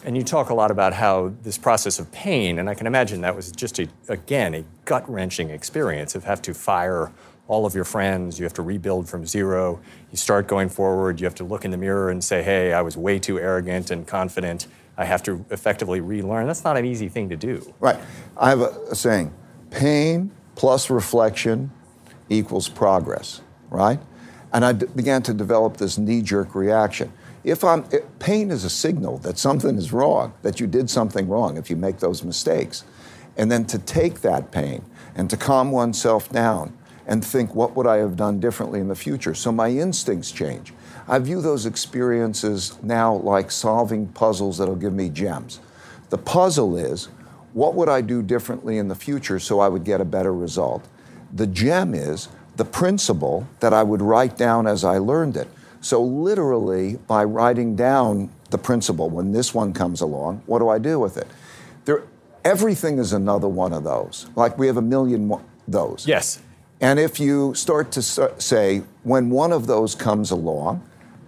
[0.06, 3.22] And you talk a lot about how this process of pain, and I can imagine
[3.22, 7.12] that was just, a, again, a gut wrenching experience of have to fire
[7.48, 8.38] all of your friends.
[8.38, 9.80] You have to rebuild from zero.
[10.12, 11.22] You start going forward.
[11.22, 13.92] You have to look in the mirror and say, hey, I was way too arrogant
[13.92, 14.68] and confident.
[14.98, 16.48] I have to effectively relearn.
[16.48, 17.74] That's not an easy thing to do.
[17.80, 18.00] Right.
[18.38, 19.34] I have a, saying
[19.72, 21.72] pain plus reflection
[22.30, 24.00] equals progress, right?
[24.54, 27.12] And I d- began to develop this knee jerk reaction.
[27.44, 31.28] If I'm, if pain is a signal that something is wrong, that you did something
[31.28, 32.84] wrong if you make those mistakes.
[33.36, 36.78] And then to take that pain and to calm oneself down
[37.08, 39.34] and think, what would I have done differently in the future?
[39.34, 40.74] So my instincts change.
[41.08, 45.60] I view those experiences now like solving puzzles that'll give me gems.
[46.10, 47.10] The puzzle is,
[47.54, 50.88] what would I do differently in the future so I would get a better result?
[51.32, 55.48] The gem is the principle that I would write down as I learned it.
[55.82, 60.80] So, literally, by writing down the principle, When this one comes along, what do I
[60.80, 61.28] do with it?
[61.86, 62.04] There,
[62.46, 64.28] everything is another one of those.
[64.36, 66.06] Like we have a million mo- those.
[66.08, 66.40] Yes.
[66.80, 70.84] And if you start to say, when one of those comes along,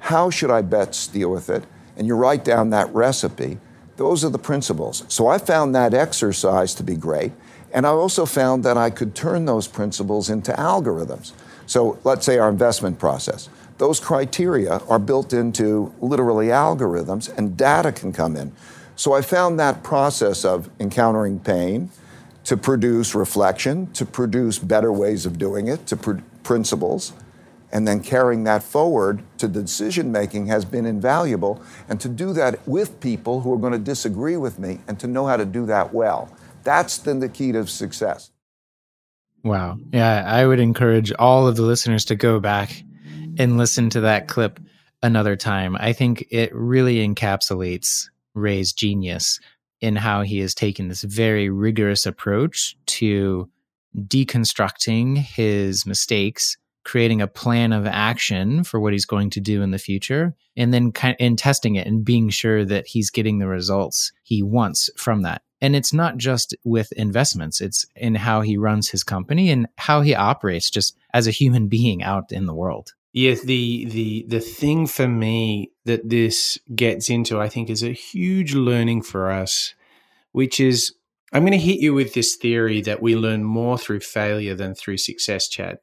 [0.06, 1.64] how should I best deal with it?
[1.98, 3.58] And you write down that recipe,
[3.98, 5.04] those are the principles.
[5.08, 7.32] So I found that exercise to be great.
[7.74, 11.32] And I also found that I could turn those principles into algorithms.
[11.66, 13.50] So let's say our investment process.
[13.80, 18.52] Those criteria are built into literally algorithms, and data can come in.
[18.96, 21.90] So I found that process of encountering pain,
[22.44, 27.12] to produce reflection, to produce better ways of doing it, to pr- principles,
[27.72, 31.62] and then carrying that forward to decision making has been invaluable.
[31.90, 35.08] And to do that with people who are going to disagree with me and to
[35.08, 36.36] know how to do that well.
[36.64, 38.32] That's then the key to success.
[39.44, 39.78] Wow.
[39.94, 42.84] Yeah, I would encourage all of the listeners to go back
[43.38, 44.60] and listen to that clip
[45.04, 45.76] another time.
[45.80, 49.40] I think it really encapsulates Ray's genius
[49.82, 53.50] in how he has taken this very rigorous approach to
[53.96, 59.72] deconstructing his mistakes, creating a plan of action for what he's going to do in
[59.72, 63.48] the future, and then kind and testing it and being sure that he's getting the
[63.48, 65.42] results he wants from that.
[65.62, 70.02] And it's not just with investments, it's in how he runs his company and how
[70.02, 72.94] he operates just as a human being out in the world.
[73.14, 77.94] Yes, the the the thing for me that this gets into, I think, is a
[77.94, 79.74] huge learning for us,
[80.34, 80.94] which is
[81.34, 84.76] I'm going to hit you with this theory that we learn more through failure than
[84.76, 85.78] through success, Chad.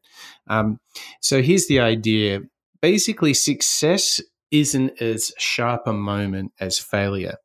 [0.49, 0.79] Um,
[1.21, 2.41] so here's the idea:
[2.81, 7.37] basically, success isn't as sharp a moment as failure,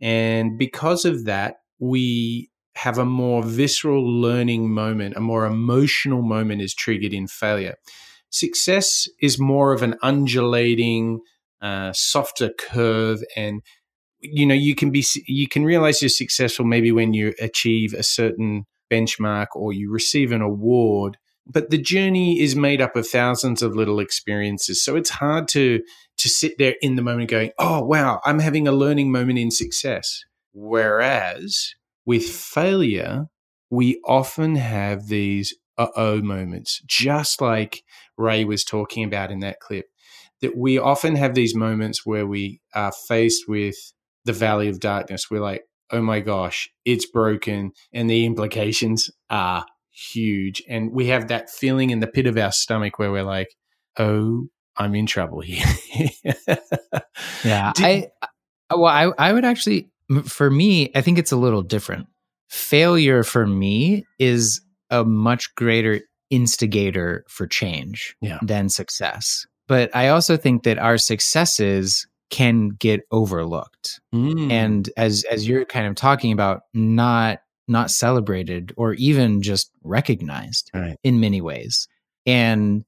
[0.00, 6.60] and because of that, we have a more visceral learning moment, a more emotional moment
[6.60, 7.76] is triggered in failure.
[8.30, 11.20] Success is more of an undulating,
[11.62, 13.62] uh, softer curve, and
[14.24, 18.02] you know you can be you can realize you're successful maybe when you achieve a
[18.02, 21.16] certain benchmark or you receive an award.
[21.46, 25.82] But the journey is made up of thousands of little experiences, so it's hard to
[26.16, 29.50] to sit there in the moment going, "Oh wow, I'm having a learning moment in
[29.50, 31.74] success." Whereas
[32.06, 33.26] with failure,
[33.70, 37.82] we often have these uh oh moments, just like
[38.16, 39.86] Ray was talking about in that clip.
[40.40, 43.76] That we often have these moments where we are faced with
[44.24, 45.30] the valley of darkness.
[45.30, 47.72] We're like, oh my gosh, it's broken.
[47.92, 50.62] And the implications are huge.
[50.68, 53.54] And we have that feeling in the pit of our stomach where we're like,
[53.98, 55.64] oh, I'm in trouble here.
[57.44, 57.72] yeah.
[57.74, 59.88] Did- I, uh, well, I, I would actually,
[60.24, 62.06] for me, I think it's a little different.
[62.48, 64.60] Failure for me is
[64.90, 68.38] a much greater instigator for change Yeah.
[68.42, 69.46] than success.
[69.68, 74.00] But I also think that our successes can get overlooked.
[74.14, 74.50] Mm.
[74.50, 80.70] And as as you're kind of talking about not not celebrated or even just recognized
[80.74, 80.96] Right.
[81.02, 81.88] in many ways.
[82.26, 82.84] And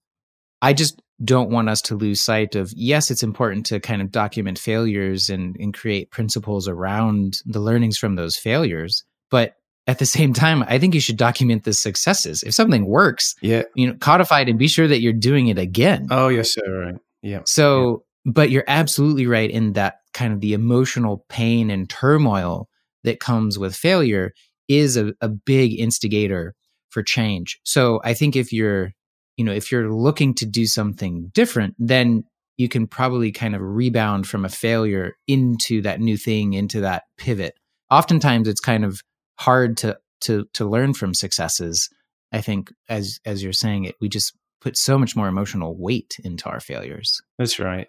[0.61, 4.11] I just don't want us to lose sight of yes, it's important to kind of
[4.11, 9.05] document failures and, and create principles around the learnings from those failures.
[9.31, 9.55] But
[9.87, 12.43] at the same time, I think you should document the successes.
[12.43, 13.63] If something works, yeah.
[13.75, 16.09] you know, codify it and be sure that you're doing it again.
[16.11, 16.87] Oh, yes, sir.
[16.87, 17.01] Right.
[17.23, 17.41] Yeah.
[17.47, 22.69] So, but you're absolutely right in that kind of the emotional pain and turmoil
[23.05, 24.33] that comes with failure
[24.69, 26.55] is a, a big instigator
[26.91, 27.61] for change.
[27.63, 28.91] So I think if you're,
[29.37, 32.25] you know, if you're looking to do something different, then
[32.57, 37.05] you can probably kind of rebound from a failure into that new thing, into that
[37.19, 37.55] pivot.
[37.91, 39.03] Oftentimes it's kind of
[39.39, 41.89] hard to to to learn from successes.
[42.33, 46.17] I think as as you're saying it, we just put so much more emotional weight
[46.25, 47.21] into our failures.
[47.39, 47.87] That's right.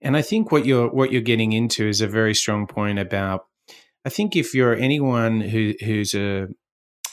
[0.00, 3.46] And I think what you're what you're getting into is a very strong point about
[4.04, 6.48] I think if you're anyone who who's a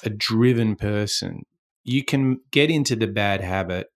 [0.03, 1.43] a driven person,
[1.83, 3.87] you can get into the bad habit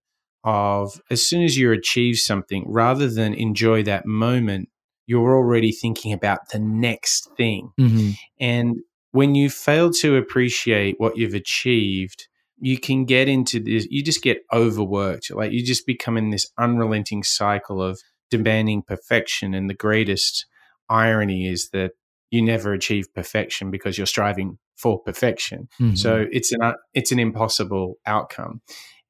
[0.44, 4.70] of as soon as you achieve something, rather than enjoy that moment,
[5.06, 7.72] you're already thinking about the next thing.
[7.80, 8.12] Mm-hmm.
[8.40, 8.78] And
[9.12, 14.22] when you fail to appreciate what you've achieved, you can get into this, you just
[14.22, 15.32] get overworked.
[15.32, 18.00] Like you just become in this unrelenting cycle of
[18.32, 19.54] demanding perfection.
[19.54, 20.48] And the greatest
[20.90, 21.92] irony is that
[22.32, 25.68] you never achieve perfection because you're striving for perfection.
[25.80, 25.96] Mm-hmm.
[25.96, 28.62] So it's an, it's an impossible outcome.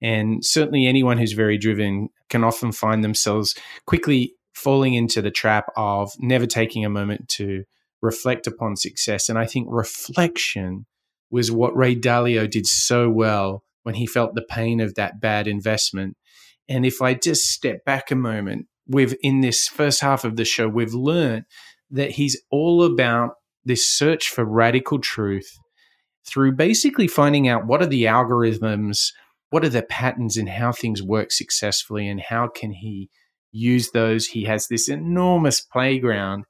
[0.01, 3.55] And certainly anyone who's very driven can often find themselves
[3.85, 7.63] quickly falling into the trap of never taking a moment to
[8.01, 9.29] reflect upon success.
[9.29, 10.87] And I think reflection
[11.29, 15.47] was what Ray Dalio did so well when he felt the pain of that bad
[15.47, 16.17] investment.
[16.67, 20.45] And if I just step back a moment, we've in this first half of the
[20.45, 21.45] show, we've learned
[21.89, 23.31] that he's all about
[23.65, 25.57] this search for radical truth
[26.25, 29.11] through basically finding out what are the algorithms,
[29.49, 33.09] what are the patterns in how things work successfully, and how can he
[33.51, 34.27] use those.
[34.27, 36.45] He has this enormous playground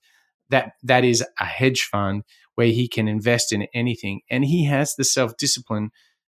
[0.49, 2.23] that that is a hedge fund
[2.55, 5.91] where he can invest in anything, and he has the self discipline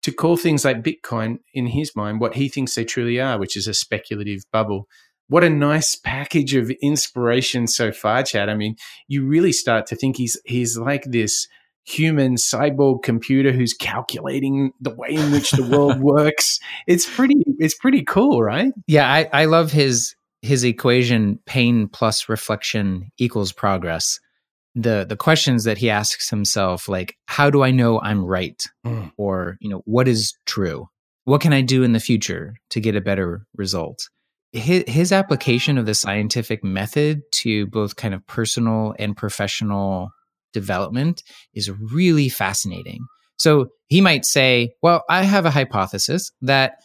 [0.03, 3.57] to call things like Bitcoin in his mind what he thinks they truly are, which
[3.57, 4.87] is a speculative bubble.
[5.27, 8.49] What a nice package of inspiration so far, Chad.
[8.49, 8.75] I mean,
[9.07, 11.47] you really start to think he's he's like this
[11.85, 16.59] human cyborg computer who's calculating the way in which the world works.
[16.87, 18.73] It's pretty it's pretty cool, right?
[18.87, 24.19] Yeah, I, I love his his equation pain plus reflection equals progress
[24.75, 29.11] the the questions that he asks himself like how do i know i'm right mm.
[29.17, 30.87] or you know what is true
[31.25, 34.09] what can i do in the future to get a better result
[34.53, 40.09] his, his application of the scientific method to both kind of personal and professional
[40.53, 43.05] development is really fascinating.
[43.37, 46.77] So he might say well i have a hypothesis that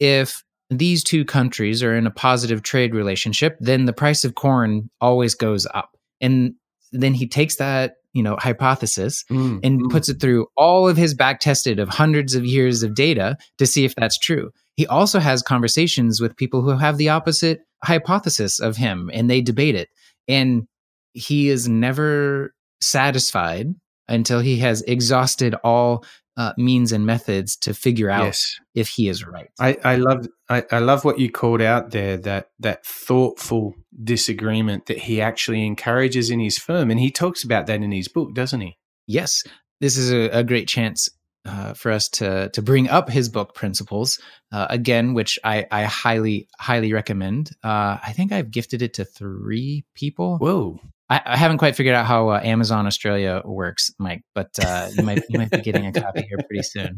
[0.00, 4.90] if these two countries are in a positive trade relationship then the price of corn
[5.00, 5.90] always goes up.
[6.22, 6.54] And
[6.90, 9.90] then he takes that you know hypothesis mm, and mm.
[9.90, 13.66] puts it through all of his back tested of hundreds of years of data to
[13.66, 18.60] see if that's true he also has conversations with people who have the opposite hypothesis
[18.60, 19.88] of him and they debate it
[20.28, 20.66] and
[21.12, 23.74] he is never satisfied
[24.08, 26.04] until he has exhausted all
[26.36, 28.58] uh, means and methods to figure out yes.
[28.74, 29.50] if he is right.
[29.60, 34.86] I, I love I, I love what you called out there that that thoughtful disagreement
[34.86, 38.34] that he actually encourages in his firm, and he talks about that in his book,
[38.34, 38.76] doesn't he?
[39.06, 39.44] Yes,
[39.80, 41.08] this is a, a great chance
[41.46, 44.18] uh, for us to to bring up his book principles
[44.52, 47.50] uh, again, which I, I highly highly recommend.
[47.62, 50.38] Uh, I think I've gifted it to three people.
[50.38, 50.80] Whoa!
[51.08, 55.02] I, I haven't quite figured out how uh, Amazon Australia works, Mike, but uh, you
[55.02, 56.96] might you might be getting a copy here pretty soon.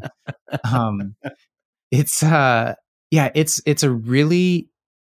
[0.63, 1.15] Um,
[1.91, 2.75] it's uh,
[3.11, 4.69] yeah, it's it's a really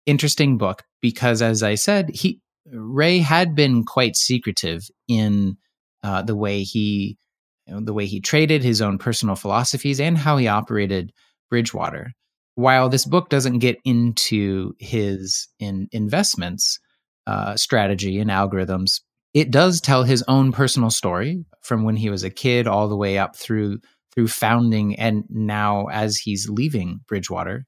[0.07, 5.57] interesting book because, as I said, he Ray had been quite secretive in
[6.03, 7.19] uh, the way he
[7.67, 11.13] you know, the way he traded his own personal philosophies and how he operated
[11.51, 12.13] Bridgewater.
[12.57, 16.79] While this book doesn't get into his in investments,
[17.27, 19.01] uh, strategy and algorithms,
[19.33, 22.97] it does tell his own personal story from when he was a kid all the
[22.97, 23.79] way up through
[24.15, 27.65] through founding and now as he's leaving Bridgewater.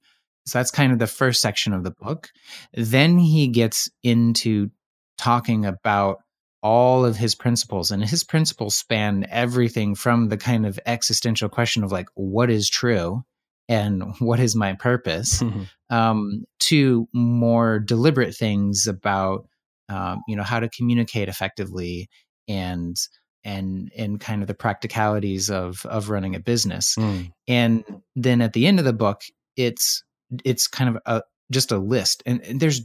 [0.46, 2.28] So that's kind of the first section of the book.
[2.72, 4.70] Then he gets into
[5.18, 6.18] talking about
[6.62, 11.84] all of his principles and his principles span everything from the kind of existential question
[11.84, 13.22] of like what is true
[13.68, 15.62] and what is my purpose mm-hmm.
[15.94, 19.48] um, to more deliberate things about
[19.88, 22.08] um, you know how to communicate effectively
[22.48, 22.96] and
[23.44, 27.30] and and kind of the practicalities of of running a business mm.
[27.46, 27.84] and
[28.16, 29.22] then at the end of the book
[29.56, 30.02] it's
[30.44, 32.80] it's kind of a just a list and, and there's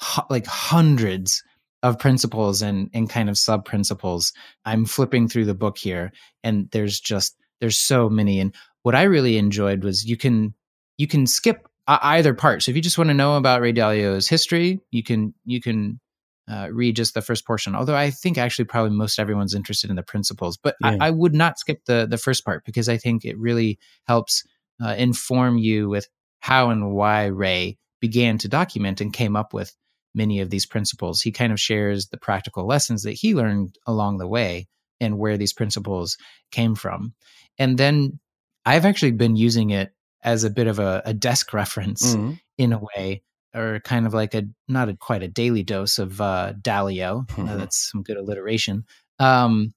[0.00, 1.42] hu- like hundreds
[1.82, 4.32] of principles and and kind of sub principles
[4.64, 6.12] i'm flipping through the book here
[6.44, 10.54] and there's just there's so many and what I really enjoyed was you can
[10.98, 12.62] you can skip either part.
[12.62, 16.00] So if you just want to know about Ray Dalio's history, you can you can
[16.48, 17.74] uh, read just the first portion.
[17.74, 20.96] Although I think actually probably most everyone's interested in the principles, but yeah.
[21.00, 24.42] I, I, would not skip the the first part because I think it really helps
[24.84, 26.08] uh, inform you with
[26.40, 29.74] how and why Ray began to document and came up with
[30.14, 31.22] many of these principles.
[31.22, 34.68] He kind of shares the practical lessons that he learned along the way
[35.00, 36.16] and where these principles
[36.50, 37.14] came from.
[37.58, 38.20] And then
[38.64, 42.34] I've actually been using it as a bit of a, a desk reference mm-hmm.
[42.56, 43.22] in a way,
[43.54, 47.28] or kind of like a not a, quite a daily dose of uh, Dalio.
[47.32, 47.48] Mm-hmm.
[47.48, 48.84] Uh, that's some good alliteration.
[49.18, 49.74] Um,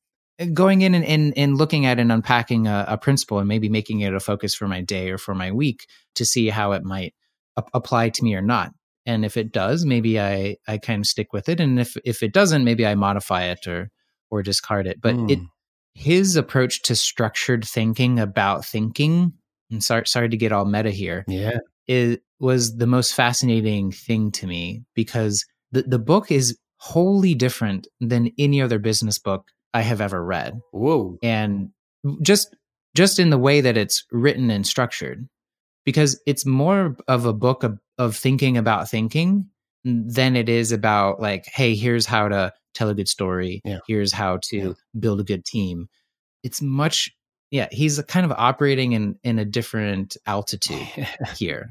[0.54, 4.02] going in and, and, and, looking at and unpacking a, a, principle and maybe making
[4.02, 7.13] it a focus for my day or for my week to see how it might
[7.74, 8.74] apply to me or not.
[9.06, 11.60] And if it does, maybe I, I kind of stick with it.
[11.60, 13.91] And if, if it doesn't, maybe I modify it or,
[14.32, 14.99] or discard it.
[15.01, 15.32] But mm.
[15.32, 15.39] it,
[15.93, 19.34] his approach to structured thinking about thinking,
[19.70, 21.24] and sorry, sorry to get all meta here.
[21.28, 21.60] Yeah.
[21.88, 27.88] It was the most fascinating thing to me because the, the book is wholly different
[27.99, 30.60] than any other business book I have ever read.
[30.72, 31.18] Whoa.
[31.22, 31.70] And
[32.22, 32.56] just
[32.95, 35.28] just in the way that it's written and structured.
[35.86, 39.50] Because it's more of a book of, of thinking about thinking
[39.84, 43.62] than it is about like, hey, here's how to tell a good story.
[43.64, 43.80] Yeah.
[43.88, 44.74] Here's how to yeah.
[45.00, 45.88] build a good team.
[46.44, 47.12] It's much,
[47.52, 50.88] yeah, he's kind of operating in, in a different altitude
[51.36, 51.70] here.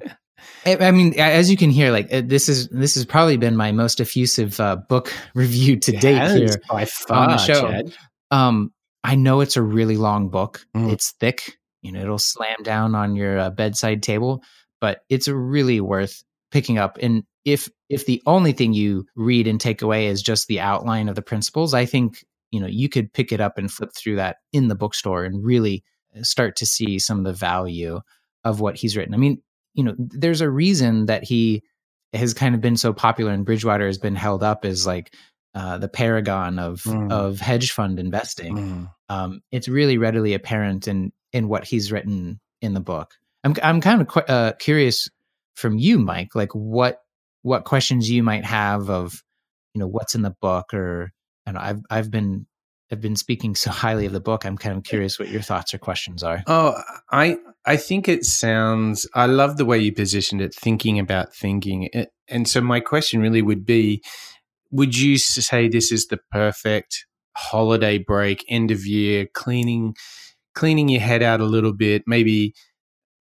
[0.67, 3.73] I, mean, as you can hear, like uh, this is this has probably been my
[3.73, 7.63] most effusive uh, book review to date here by far, on the show.
[7.63, 7.95] Chad.
[8.31, 10.67] Um, I know it's a really long book.
[10.77, 10.93] Mm.
[10.93, 11.59] It's thick.
[11.85, 14.43] You know, it'll slam down on your uh, bedside table,
[14.81, 16.99] but it's really worth picking up.
[17.01, 21.09] And if if the only thing you read and take away is just the outline
[21.09, 24.17] of the principles, I think you know you could pick it up and flip through
[24.17, 25.85] that in the bookstore and really
[26.19, 28.01] uh, start to see some of the value
[28.45, 29.15] of what he's written.
[29.15, 29.43] I mean,
[29.75, 31.63] you know, there's a reason that he
[32.15, 35.15] has kind of been so popular and Bridgewater has been held up as like
[35.55, 37.13] uh, the paragon of Mm.
[37.13, 38.91] of hedge fund investing Mm.
[39.09, 43.13] um, it's really readily apparent in in what he's written in the book.
[43.43, 45.11] I'm I'm kind of qu- uh, curious
[45.55, 47.01] from you, Mike, like what
[47.43, 49.23] what questions you might have of
[49.75, 51.13] you know what's in the book, or
[51.45, 52.47] and I've I've been
[52.91, 54.47] I've been speaking so highly of the book.
[54.47, 56.43] I'm kind of curious what your thoughts or questions are.
[56.47, 56.81] Oh,
[57.11, 59.07] I I think it sounds.
[59.15, 61.91] I love the way you positioned it, thinking about thinking.
[62.29, 64.03] And so my question really would be:
[64.71, 67.07] Would you say this is the perfect
[67.37, 69.97] holiday break, end of year, cleaning
[70.55, 72.55] cleaning your head out a little bit, maybe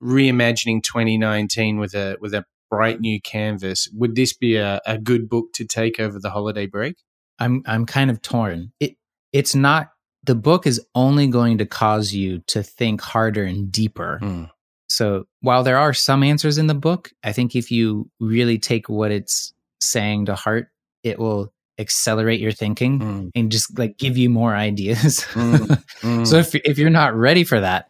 [0.02, 3.88] reimagining 2019 with a with a bright new canvas?
[3.94, 6.98] Would this be a, a good book to take over the holiday break?
[7.40, 8.72] I'm I'm kind of torn.
[8.80, 8.96] It
[9.32, 9.90] it's not
[10.24, 14.20] the book is only going to cause you to think harder and deeper.
[14.20, 14.44] Hmm.
[14.90, 18.90] So while there are some answers in the book, I think if you really take
[18.90, 20.68] what it's saying to heart,
[21.04, 25.26] it will accelerate your thinking Mm, and just like give you more ideas.
[25.34, 26.28] Mm, mm.
[26.28, 27.90] so if if you're not ready for that,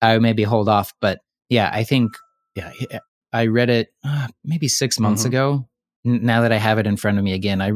[0.00, 0.92] I would maybe hold off.
[1.00, 2.16] But yeah, I think
[2.54, 2.72] yeah,
[3.32, 5.26] I read it uh, maybe six months Mhm.
[5.26, 5.68] ago.
[6.06, 7.72] N- Now that I have it in front of me again, I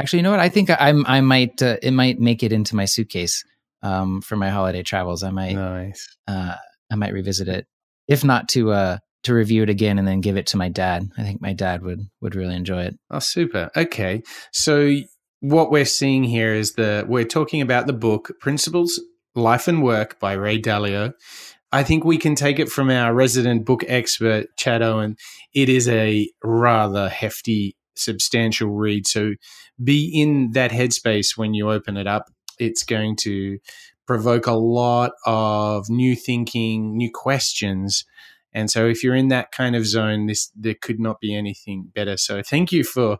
[0.00, 2.74] actually you know what I think I I might uh, it might make it into
[2.76, 3.44] my suitcase
[3.82, 5.22] um, for my holiday travels.
[5.22, 6.08] I might nice.
[6.26, 6.56] uh,
[6.90, 7.66] I might revisit it,
[8.08, 11.10] if not to uh to review it again and then give it to my dad.
[11.18, 12.98] I think my dad would would really enjoy it.
[13.10, 13.70] Oh, super.
[13.76, 14.22] Okay.
[14.52, 14.96] So
[15.40, 19.00] what we're seeing here is the we're talking about the book Principles,
[19.34, 21.12] Life and Work by Ray Dalio.
[21.70, 25.16] I think we can take it from our resident book expert, Chad Owen.
[25.54, 29.06] It is a rather hefty, substantial read.
[29.06, 29.34] So
[29.82, 32.30] be in that headspace when you open it up.
[32.58, 33.58] It's going to
[34.06, 38.04] provoke a lot of new thinking, new questions.
[38.52, 41.90] And so if you're in that kind of zone, this there could not be anything
[41.94, 42.16] better.
[42.16, 43.18] So thank you for,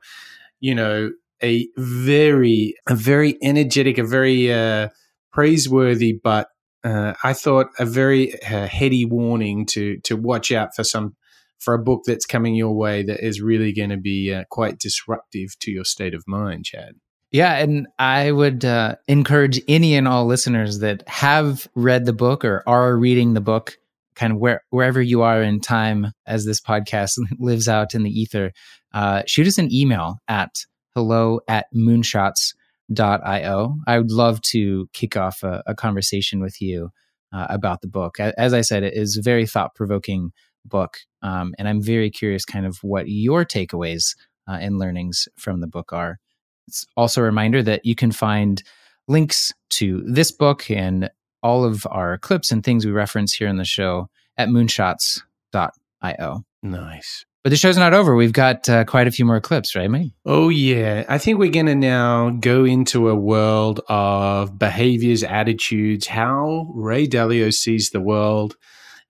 [0.61, 1.11] you know,
[1.43, 4.89] a very a very energetic, a very uh,
[5.33, 6.49] praiseworthy, but
[6.85, 11.16] uh, I thought a very uh, heady warning to to watch out for some
[11.59, 14.79] for a book that's coming your way that is really going to be uh, quite
[14.79, 16.95] disruptive to your state of mind, Chad.
[17.31, 22.45] Yeah, and I would uh, encourage any and all listeners that have read the book
[22.45, 23.76] or are reading the book,
[24.19, 28.11] kind of where wherever you are in time as this podcast lives out in the
[28.11, 28.53] ether,
[28.93, 30.64] uh, shoot us an email at
[30.95, 33.77] hello at moonshots.io.
[33.87, 36.91] I would love to kick off a, a conversation with you
[37.33, 38.19] uh, about the book.
[38.19, 40.33] As I said, it is a very thought provoking
[40.64, 44.16] book, um, and I'm very curious, kind of what your takeaways
[44.49, 46.19] uh, and learnings from the book are.
[46.66, 48.62] It's also a reminder that you can find
[49.07, 51.09] links to this book and
[51.43, 56.45] all of our clips and things we reference here in the show at moonshots.io.
[56.62, 57.24] Nice.
[57.45, 58.14] But the show's not over.
[58.14, 60.12] We've got uh, quite a few more clips, right, mate?
[60.26, 61.05] Oh, yeah.
[61.09, 67.07] I think we're going to now go into a world of behaviors, attitudes, how Ray
[67.07, 68.57] Dalio sees the world,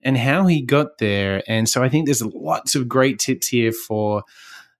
[0.03, 1.43] and how he got there.
[1.47, 4.23] And so I think there's lots of great tips here for,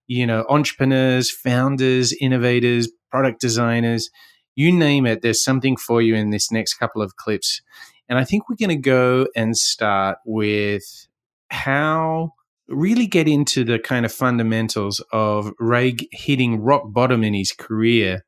[0.07, 4.09] you know, entrepreneurs, founders, innovators, product designers,
[4.55, 5.21] you name it.
[5.21, 7.61] There's something for you in this next couple of clips.
[8.07, 11.07] And I think we're going to go and start with
[11.49, 12.33] how
[12.67, 18.23] really get into the kind of fundamentals of Ray hitting rock bottom in his career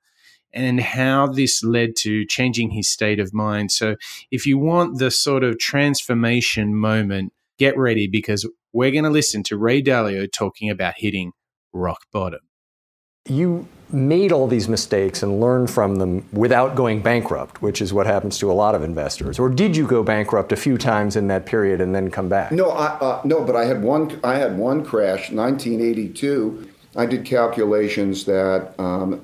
[0.54, 3.72] and how this led to changing his state of mind.
[3.72, 3.96] So,
[4.32, 9.44] if you want the sort of transformation moment, get ready because we're going to listen
[9.44, 11.32] to Ray Dalio talking about hitting
[11.74, 12.42] rock bottom.
[13.28, 18.06] You made all these mistakes and learned from them without going bankrupt, which is what
[18.06, 19.40] happens to a lot of investors.
[19.40, 22.52] Or did you go bankrupt a few times in that period and then come back?
[22.52, 24.20] No, I, uh, no, but I had one.
[24.24, 26.70] I had one crash, 1982.
[26.96, 29.22] I did calculations that um,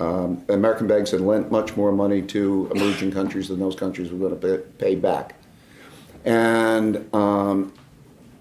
[0.00, 4.18] um, American banks had lent much more money to emerging countries than those countries were
[4.18, 5.34] going to pay, back,
[6.24, 7.72] and um,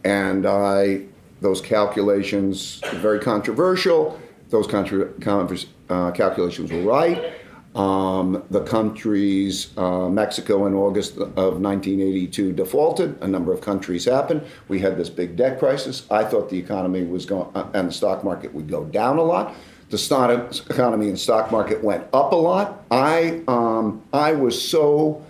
[0.03, 1.01] and I
[1.41, 4.19] those calculations very controversial.
[4.49, 7.33] Those converse, uh, calculations were right.
[7.77, 13.21] Um, the countries, uh, Mexico in August of 1982 defaulted.
[13.21, 14.41] A number of countries happened.
[14.67, 16.07] We had this big debt crisis.
[16.09, 19.23] I thought the economy was going, uh, and the stock market would go down a
[19.23, 19.53] lot.
[19.89, 22.83] The stock economy and stock market went up a lot.
[22.89, 25.23] I, um, I was so,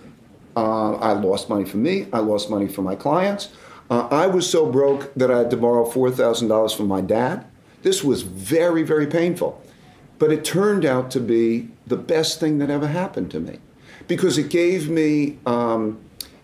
[0.56, 2.08] uh, I lost money for me.
[2.14, 3.50] I lost money for my clients.
[3.90, 7.46] Uh, I was so broke that I had to borrow $4,000 from my dad.
[7.84, 9.62] This was very, very painful.
[10.20, 13.60] But it turned out to be the best thing that ever happened to me
[14.08, 16.00] because it gave me um,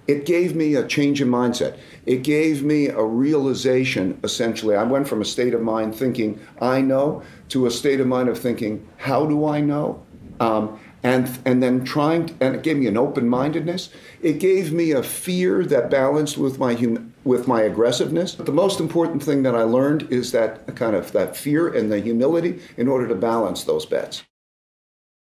[0.05, 1.77] it gave me a change in mindset.
[2.05, 4.19] It gave me a realization.
[4.23, 8.07] Essentially, I went from a state of mind thinking I know to a state of
[8.07, 10.03] mind of thinking how do I know,
[10.41, 12.35] um, and and then trying.
[12.41, 13.89] And it gave me an open mindedness.
[14.21, 18.35] It gave me a fear that balanced with my hum, with my aggressiveness.
[18.35, 21.91] But the most important thing that I learned is that kind of that fear and
[21.91, 24.23] the humility in order to balance those bets.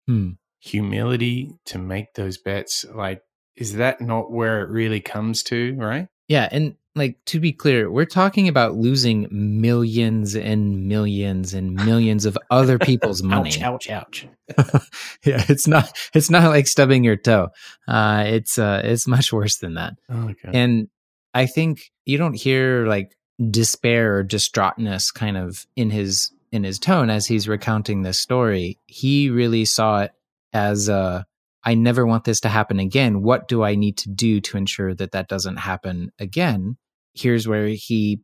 [0.06, 0.32] Hmm.
[0.60, 2.84] Humility to make those bets.
[2.92, 3.22] Like,
[3.56, 6.08] is that not where it really comes to, right?
[6.28, 6.48] Yeah.
[6.50, 12.38] And like, to be clear, we're talking about losing millions and millions and millions of
[12.50, 13.50] other people's money.
[13.62, 14.28] ouch, ouch, ouch.
[15.24, 15.44] yeah.
[15.48, 17.48] It's not, it's not like stubbing your toe.
[17.86, 19.94] Uh, it's, uh, it's much worse than that.
[20.08, 20.50] Oh, okay.
[20.52, 20.88] And
[21.36, 23.14] I think you don't hear like
[23.50, 28.78] despair or distraughtness kind of in his in his tone as he's recounting this story.
[28.86, 30.12] He really saw it
[30.54, 31.26] as a
[31.62, 33.22] I never want this to happen again.
[33.22, 36.78] What do I need to do to ensure that that doesn't happen again?
[37.12, 38.18] Here's where he's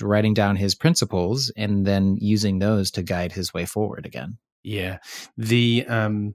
[0.00, 4.38] writing down his principles and then using those to guide his way forward again.
[4.62, 5.00] Yeah.
[5.36, 6.34] The um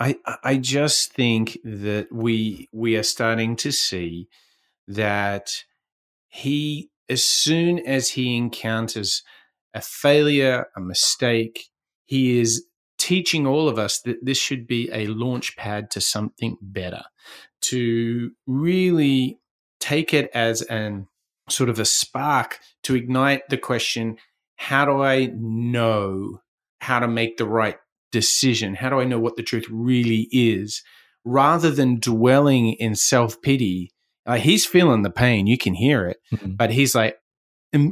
[0.00, 4.26] I I just think that we we are starting to see
[4.90, 5.50] that
[6.28, 9.22] he, as soon as he encounters
[9.74, 11.68] a failure, a mistake,
[12.06, 12.64] he is
[12.98, 17.02] teaching all of us that this should be a launch pad to something better,
[17.62, 19.38] to really
[19.80, 21.06] take it as an
[21.48, 24.16] sort of a spark to ignite the question
[24.56, 26.42] how do I know
[26.80, 27.78] how to make the right
[28.12, 28.74] decision?
[28.74, 30.82] How do I know what the truth really is?
[31.24, 33.90] Rather than dwelling in self pity
[34.26, 35.46] uh, he's feeling the pain.
[35.46, 36.52] You can hear it, mm-hmm.
[36.52, 37.16] but he's like,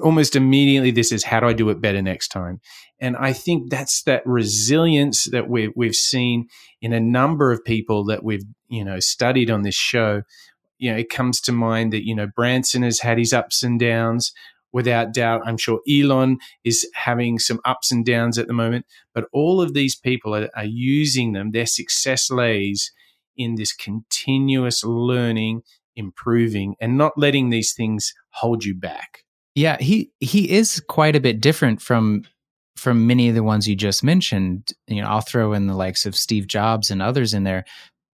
[0.02, 2.60] almost immediately, this is how do I do it better next time?
[3.00, 6.48] And I think that's that resilience that we've, we've seen
[6.80, 10.22] in a number of people that we've, you know, studied on this show.
[10.78, 13.78] You know, it comes to mind that, you know, Branson has had his ups and
[13.78, 14.32] downs
[14.72, 15.42] without doubt.
[15.44, 19.74] I'm sure Elon is having some ups and downs at the moment, but all of
[19.74, 21.52] these people are, are using them.
[21.52, 22.92] Their success lays
[23.36, 25.62] in this continuous learning
[25.98, 29.24] improving and not letting these things hold you back.
[29.54, 32.22] Yeah, he he is quite a bit different from
[32.76, 34.70] from many of the ones you just mentioned.
[34.86, 37.64] You know, I'll throw in the likes of Steve Jobs and others in there.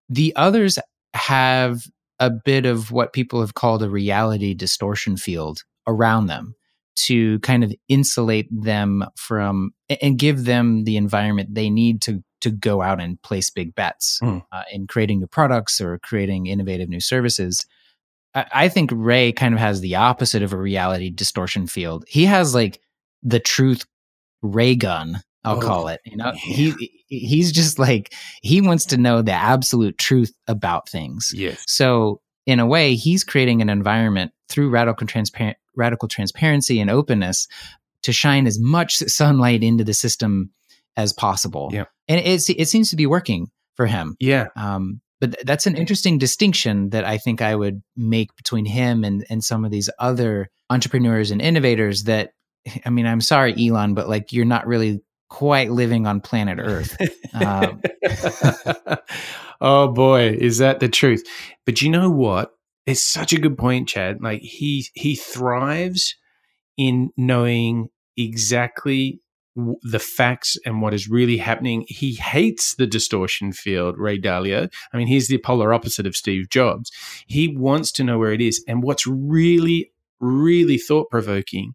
[0.08, 0.78] The others
[1.12, 1.82] have
[2.18, 6.54] a bit of what people have called a reality distortion field around them
[6.96, 12.50] to kind of insulate them from and give them the environment they need to to
[12.50, 14.44] go out and place big bets mm.
[14.52, 17.66] uh, in creating new products or creating innovative new services.
[18.34, 22.04] I, think Ray kind of has the opposite of a reality distortion field.
[22.08, 22.80] He has like
[23.22, 23.84] the truth
[24.42, 26.00] ray gun, I'll oh, call it.
[26.04, 26.54] You know, yeah.
[26.54, 28.12] he he's just like
[28.42, 31.32] he wants to know the absolute truth about things.
[31.34, 31.62] Yes.
[31.66, 37.48] So in a way, he's creating an environment through radical transparent radical transparency and openness
[38.02, 40.50] to shine as much sunlight into the system
[40.96, 41.70] as possible.
[41.72, 41.84] Yeah.
[42.06, 44.16] And it, it seems to be working for him.
[44.20, 44.48] Yeah.
[44.56, 49.24] Um, but that's an interesting distinction that I think I would make between him and,
[49.30, 52.30] and some of these other entrepreneurs and innovators that,
[52.84, 56.96] I mean, I'm sorry, Elon, but like you're not really quite living on planet Earth.
[57.34, 57.82] Um,
[59.60, 61.24] oh boy, is that the truth?
[61.66, 62.52] But you know what?
[62.86, 64.18] It's such a good point, Chad.
[64.20, 66.14] Like he he thrives
[66.76, 69.20] in knowing exactly
[69.56, 71.84] the facts and what is really happening.
[71.88, 74.72] He hates the distortion field, Ray Dalio.
[74.92, 76.90] I mean, he's the polar opposite of Steve Jobs.
[77.26, 78.64] He wants to know where it is.
[78.66, 81.74] And what's really, really thought provoking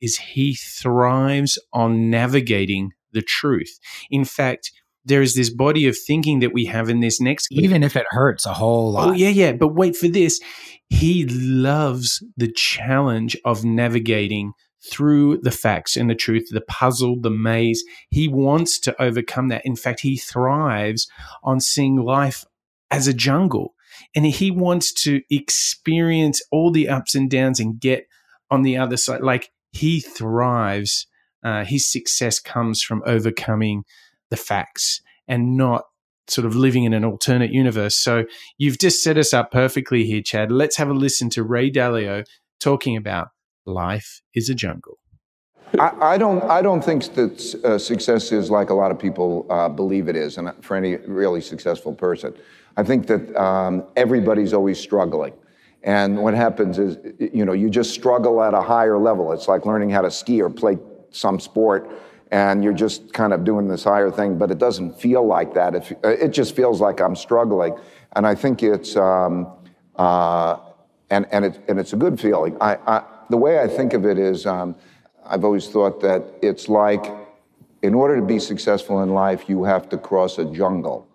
[0.00, 3.78] is he thrives on navigating the truth.
[4.10, 4.72] In fact,
[5.04, 8.06] there is this body of thinking that we have in this next even if it
[8.10, 9.10] hurts a whole lot.
[9.10, 10.40] Oh yeah, yeah, but wait for this.
[10.88, 14.52] He loves the challenge of navigating
[14.90, 17.82] through the facts and the truth, the puzzle, the maze.
[18.10, 19.64] He wants to overcome that.
[19.64, 21.08] In fact, he thrives
[21.42, 22.44] on seeing life
[22.90, 23.74] as a jungle.
[24.14, 28.06] And he wants to experience all the ups and downs and get
[28.50, 29.22] on the other side.
[29.22, 31.06] Like he thrives.
[31.42, 33.84] Uh, his success comes from overcoming
[34.30, 35.84] the facts and not
[36.26, 37.96] sort of living in an alternate universe.
[37.96, 38.24] So
[38.56, 40.50] you've just set us up perfectly here, Chad.
[40.50, 42.24] Let's have a listen to Ray Dalio
[42.60, 43.28] talking about
[43.66, 44.98] life is a jungle.
[45.78, 46.42] I, I don't.
[46.44, 50.16] I don't think that uh, success is like a lot of people uh, believe it
[50.16, 52.34] is, and for any really successful person,
[52.76, 55.32] I think that um, everybody's always struggling.
[55.82, 59.32] And what happens is, you know, you just struggle at a higher level.
[59.32, 60.78] It's like learning how to ski or play
[61.10, 61.90] some sport,
[62.30, 65.74] and you're just kind of doing this higher thing, but it doesn't feel like that.
[65.74, 67.76] It, it just feels like I'm struggling,
[68.14, 69.52] and I think it's um,
[69.96, 70.58] uh,
[71.10, 72.56] and and it's and it's a good feeling.
[72.60, 74.46] I, I the way I think of it is.
[74.46, 74.74] Um,
[75.26, 77.04] I've always thought that it's like,
[77.82, 81.06] in order to be successful in life, you have to cross a jungle,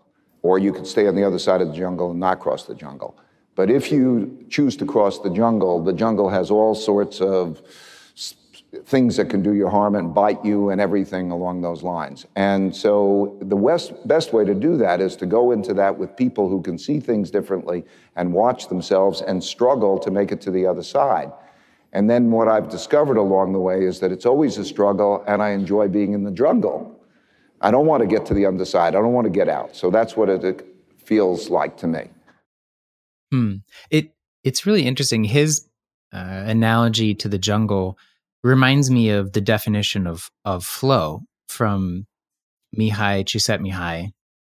[0.41, 2.75] or you could stay on the other side of the jungle and not cross the
[2.75, 3.15] jungle.
[3.55, 7.61] But if you choose to cross the jungle, the jungle has all sorts of
[8.85, 12.25] things that can do you harm and bite you and everything along those lines.
[12.35, 16.15] And so the best, best way to do that is to go into that with
[16.15, 17.83] people who can see things differently
[18.15, 21.31] and watch themselves and struggle to make it to the other side.
[21.91, 25.41] And then what I've discovered along the way is that it's always a struggle, and
[25.41, 26.99] I enjoy being in the jungle.
[27.61, 28.95] I don't want to get to the underside.
[28.95, 29.75] I don't want to get out.
[29.75, 30.65] So that's what it
[31.03, 32.09] feels like to me.
[33.31, 33.55] Hmm.
[33.89, 34.13] It
[34.43, 35.23] it's really interesting.
[35.23, 35.67] His
[36.13, 37.97] uh, analogy to the jungle
[38.43, 42.05] reminds me of the definition of of flow from
[42.77, 44.11] Mihaly Csikszentmihalyi.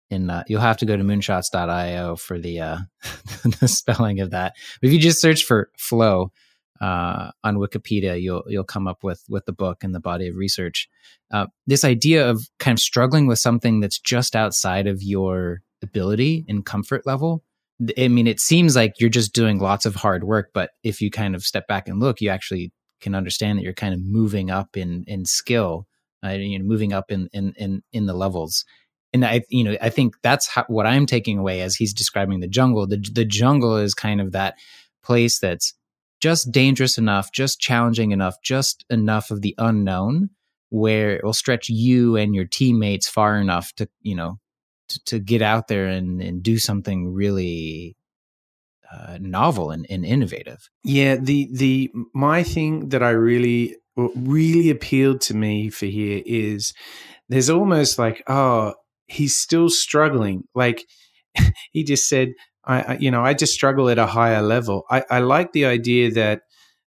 [0.09, 2.77] In uh, you'll have to go to moonshots.io for the uh,
[3.59, 4.53] the spelling of that.
[4.81, 6.31] But if you just search for flow,
[6.81, 10.35] uh, on Wikipedia, you'll you'll come up with with the book and the body of
[10.35, 10.89] research.
[11.31, 16.45] Uh, this idea of kind of struggling with something that's just outside of your ability
[16.47, 17.43] and comfort level.
[17.97, 21.11] I mean, it seems like you're just doing lots of hard work, but if you
[21.11, 22.71] kind of step back and look, you actually
[23.01, 25.87] can understand that you're kind of moving up in in skill,
[26.25, 28.65] uh, you know, moving up in in in in the levels.
[29.13, 32.39] And I, you know, I think that's how, what I'm taking away as he's describing
[32.39, 32.87] the jungle.
[32.87, 34.55] The the jungle is kind of that
[35.03, 35.73] place that's
[36.19, 40.29] just dangerous enough, just challenging enough, just enough of the unknown
[40.69, 44.39] where it will stretch you and your teammates far enough to, you know,
[44.89, 47.95] to, to get out there and, and do something really
[48.91, 50.69] uh, novel and, and innovative.
[50.83, 56.73] Yeah, the the my thing that I really really appealed to me for here is
[57.29, 58.75] there's almost like oh
[59.07, 60.85] he's still struggling like
[61.71, 62.29] he just said
[62.67, 64.83] I, I, you know, I just struggle at a higher level.
[64.89, 66.41] I, I like the idea that,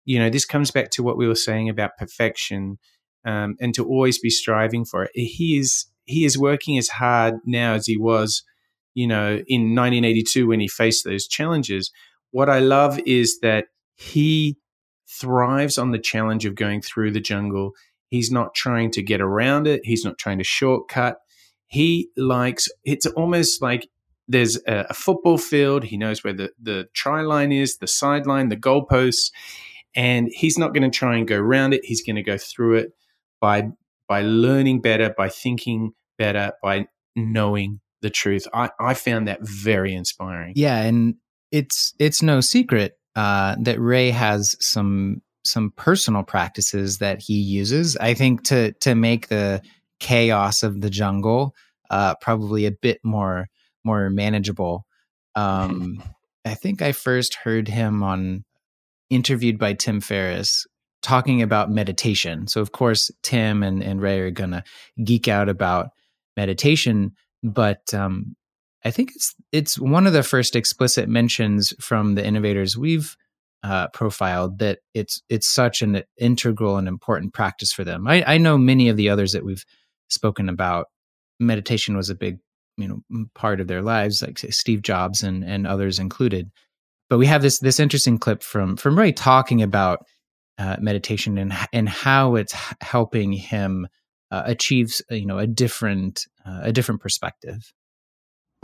[0.06, 2.80] you know, this comes back to what we were saying about perfection,
[3.26, 5.12] um, and to always be striving for it.
[5.14, 8.44] He is he is working as hard now as he was,
[8.96, 11.92] you know, in 1982 when he faced those challenges.
[12.32, 13.66] What I love is that
[13.96, 14.58] he
[15.10, 17.74] thrives on the challenge of going through the jungle.
[18.10, 19.82] He's not trying to get around it.
[19.84, 21.18] He's not trying to shortcut.
[21.68, 23.90] He likes it's almost like
[24.28, 25.86] there's a, a, football field.
[25.86, 29.32] He knows where the, the try line is, the sideline, the goalposts,
[29.96, 31.82] and he's not going to try and go around it.
[31.84, 32.92] He's going to go through it
[33.40, 33.70] by
[34.08, 38.48] by learning better, by thinking better, by knowing the truth.
[38.54, 40.54] I, I found that very inspiring.
[40.56, 41.16] Yeah, and
[41.52, 47.98] it's it's no secret uh, that Ray has some some personal practices that he uses.
[47.98, 49.62] I think to to make the
[50.00, 51.56] chaos of the jungle
[51.90, 53.48] uh, probably a bit more
[53.88, 54.86] more manageable.
[55.36, 56.04] Um,
[56.46, 58.44] I think I first heard him on
[59.10, 60.68] interviewed by Tim Ferriss
[61.02, 62.48] talking about meditation.
[62.48, 64.64] So of course Tim and, and Ray are gonna
[65.04, 65.90] geek out about
[66.36, 67.14] meditation,
[67.44, 68.36] but um,
[68.84, 73.16] I think it's it's one of the first explicit mentions from the innovators we've
[73.64, 78.08] uh, profiled that it's it's such an integral and important practice for them.
[78.08, 79.66] I, I know many of the others that we've
[80.10, 80.88] spoken about.
[81.40, 82.40] Meditation was a big
[82.78, 86.52] you know part of their lives, like Steve Jobs and and others included.
[87.10, 90.06] But we have this this interesting clip from from Ray talking about
[90.58, 93.88] uh, meditation and and how it's helping him
[94.32, 97.74] uh, achieve you know a different uh, a different perspective.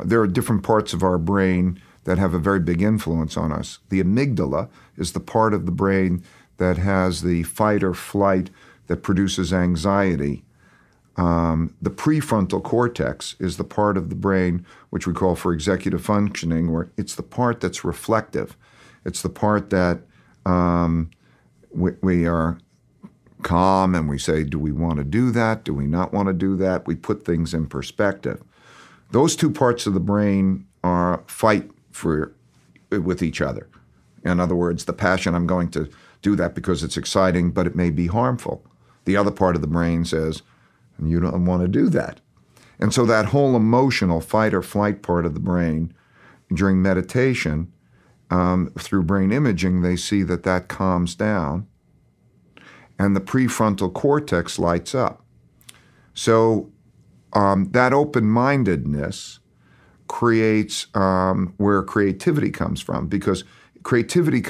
[0.04, 3.80] There are different parts of our brain that have a very big influence on us.
[3.90, 6.24] The amygdala is the part of the brain
[6.58, 8.50] that has the fight or flight
[8.88, 10.44] that produces anxiety
[11.16, 16.04] um, the prefrontal cortex is the part of the brain which we call for executive
[16.04, 18.58] functioning, where it's the part that's reflective.
[19.06, 20.02] It's the part that
[20.46, 21.12] um,
[21.72, 22.58] we, we are
[23.44, 25.64] calm and we say, do we want to do that?
[25.64, 26.88] Do we not want to do that?
[26.88, 28.42] We put things in perspective.
[29.12, 32.34] Those two parts of the brain are fight for
[32.90, 33.68] with each other.
[34.24, 35.90] In other words, the passion, I'm going to
[36.22, 38.64] do that because it's exciting, but it may be harmful.
[39.06, 40.42] The other part of the brain says,
[40.98, 42.20] and you don't want to do that.
[42.80, 45.94] And so that whole emotional fight or flight part of the brain
[46.54, 47.72] during meditation,
[48.30, 51.68] um, through brain imaging, they see that that calms down
[53.00, 55.26] and the prefrontal cortex lights up.
[56.14, 56.72] So
[57.34, 59.40] um, that open mindedness
[60.08, 63.44] creates um, where creativity comes from because
[63.84, 64.44] creativity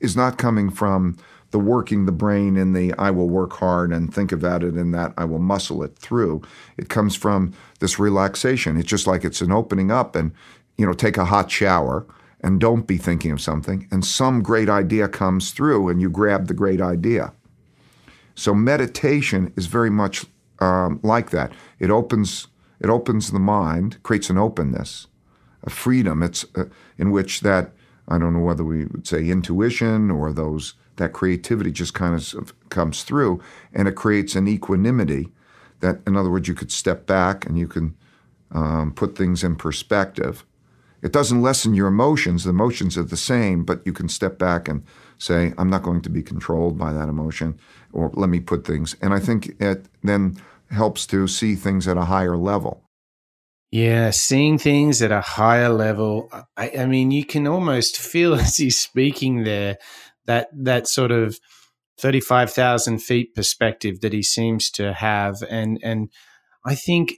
[0.00, 1.16] is not coming from
[1.56, 4.90] the working the brain in the I will work hard and think about it in
[4.90, 6.42] that I will muscle it through.
[6.76, 8.76] It comes from this relaxation.
[8.76, 10.32] It's just like it's an opening up and,
[10.76, 12.06] you know, take a hot shower
[12.42, 16.46] and don't be thinking of something and some great idea comes through and you grab
[16.46, 17.32] the great idea.
[18.34, 20.26] So meditation is very much
[20.58, 21.52] um, like that.
[21.78, 22.48] It opens
[22.80, 25.06] it opens the mind, creates an openness,
[25.64, 26.22] a freedom.
[26.22, 26.64] It's uh,
[26.98, 27.72] in which that
[28.06, 32.54] I don't know whether we would say intuition or those that creativity just kind of
[32.68, 33.40] comes through,
[33.72, 35.28] and it creates an equanimity.
[35.80, 37.94] That, in other words, you could step back and you can
[38.50, 40.44] um, put things in perspective.
[41.02, 42.44] It doesn't lessen your emotions.
[42.44, 44.82] The emotions are the same, but you can step back and
[45.18, 47.58] say, I'm not going to be controlled by that emotion,
[47.92, 48.96] or let me put things.
[49.02, 50.38] And I think it then
[50.70, 52.82] helps to see things at a higher level.
[53.70, 56.30] Yeah, seeing things at a higher level.
[56.56, 59.76] I, I mean, you can almost feel as he's speaking there
[60.26, 61.38] that that sort of
[61.98, 66.10] thirty-five thousand feet perspective that he seems to have, and and
[66.64, 67.14] I think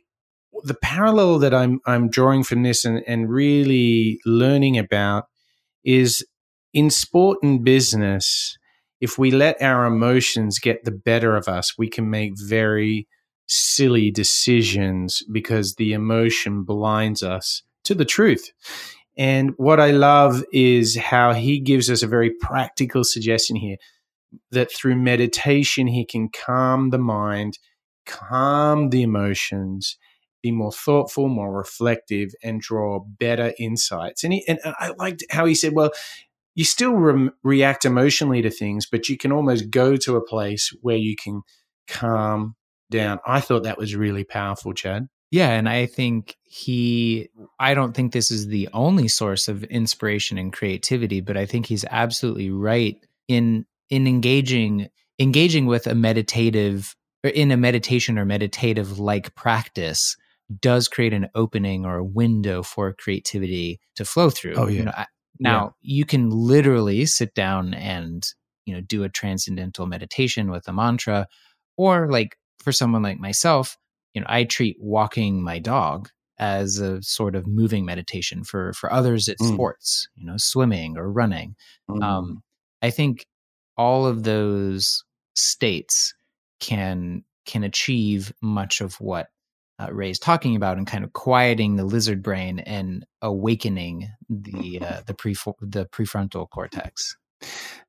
[0.63, 5.27] the parallel that I'm I'm drawing from this and, and really learning about
[5.85, 6.25] is
[6.73, 8.57] in sport and business.
[9.01, 13.07] If we let our emotions get the better of us, we can make very
[13.47, 18.51] silly decisions because the emotion blinds us to the truth.
[19.19, 23.77] And what I love is how he gives us a very practical suggestion here
[24.53, 27.59] that through meditation, he can calm the mind,
[28.07, 29.99] calm the emotions,
[30.41, 34.23] be more thoughtful, more reflective, and draw better insights.
[34.23, 35.91] And, he, and I liked how he said, well,
[36.55, 40.73] you still re- react emotionally to things, but you can almost go to a place
[40.81, 41.43] where you can
[41.89, 42.55] calm
[42.91, 43.19] down.
[43.27, 45.09] I thought that was really powerful, Chad.
[45.31, 50.39] Yeah, and I think he I don't think this is the only source of inspiration
[50.39, 52.97] and creativity, but I think he's absolutely right
[53.29, 60.17] in in engaging engaging with a meditative or in a meditation or meditative like practice
[60.61, 64.55] does create an opening or a window for creativity to flow through.
[64.55, 64.79] Oh yeah.
[64.79, 65.07] You know, I,
[65.39, 65.97] now yeah.
[65.97, 68.27] you can literally sit down and
[68.65, 71.27] you know do a transcendental meditation with a mantra
[71.77, 73.77] or like for someone like myself,
[74.19, 76.09] you know, I treat walking my dog
[76.41, 78.43] as a sort of moving meditation.
[78.43, 79.55] For for others, it's mm.
[79.55, 81.55] sports, you know, swimming or running.
[81.89, 82.03] Mm.
[82.03, 82.43] Um,
[82.83, 83.27] I think
[83.77, 85.05] all of those
[85.37, 86.15] states
[86.59, 89.29] can can achieve much of what
[89.79, 95.01] uh, Ray's talking about and kind of quieting the lizard brain and awakening the uh,
[95.07, 97.17] the pre the prefrontal cortex.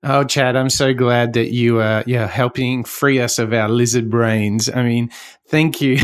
[0.02, 4.10] Oh, Chad, I'm so glad that you are yeah helping free us of our lizard
[4.10, 4.70] brains.
[4.70, 5.10] I mean,
[5.48, 5.98] thank you.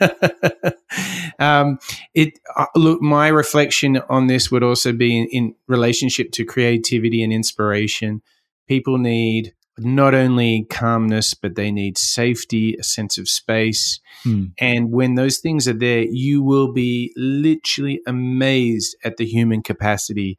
[1.38, 1.78] um,
[2.14, 7.22] it uh, look, my reflection on this would also be in, in relationship to creativity
[7.22, 8.22] and inspiration.
[8.66, 14.00] People need not only calmness, but they need safety, a sense of space.
[14.24, 14.46] Hmm.
[14.58, 20.38] And when those things are there, you will be literally amazed at the human capacity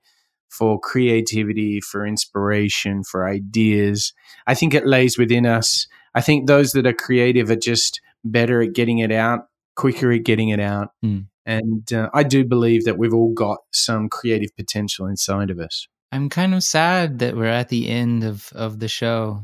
[0.58, 4.14] for creativity, for inspiration, for ideas.
[4.47, 5.88] I think it lays within us.
[6.16, 10.24] I think those that are creative are just better at getting it out, quicker at
[10.24, 10.89] getting it out.
[11.04, 11.28] Mm.
[11.45, 15.88] And uh, I do believe that we've all got some creative potential inside of us.
[16.14, 19.43] I'm kind of sad that we're at the end of, of the show.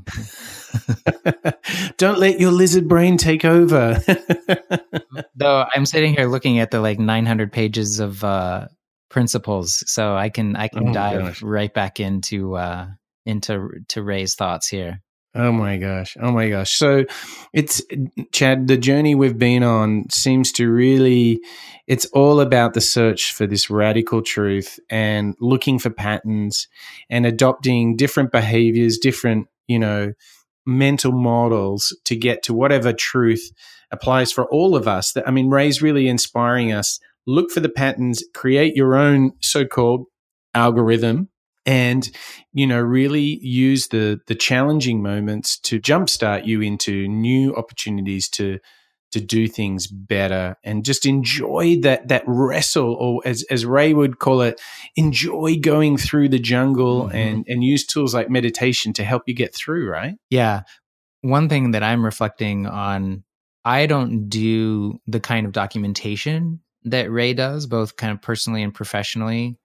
[1.97, 3.99] Don't let your lizard brain take over.
[5.35, 8.67] Though I'm sitting here looking at the like 900 pages of uh,
[9.09, 11.41] principles so i can i can oh dive gosh.
[11.41, 12.87] right back into uh
[13.25, 15.01] into to ray's thoughts here
[15.35, 17.05] oh my gosh oh my gosh so
[17.53, 17.81] it's
[18.31, 21.39] chad the journey we've been on seems to really
[21.87, 26.67] it's all about the search for this radical truth and looking for patterns
[27.09, 30.13] and adopting different behaviors different you know
[30.65, 33.51] mental models to get to whatever truth
[33.91, 37.69] applies for all of us That i mean ray's really inspiring us look for the
[37.69, 40.05] patterns, create your own so-called
[40.53, 41.29] algorithm
[41.65, 42.09] and
[42.53, 48.57] you know really use the the challenging moments to jumpstart you into new opportunities to
[49.11, 54.17] to do things better and just enjoy that that wrestle or as as Ray would
[54.17, 54.59] call it
[54.95, 57.15] enjoy going through the jungle mm-hmm.
[57.15, 60.61] and and use tools like meditation to help you get through right yeah
[61.21, 63.23] one thing that i'm reflecting on
[63.65, 68.73] I don't do the kind of documentation that Ray does, both kind of personally and
[68.73, 69.57] professionally,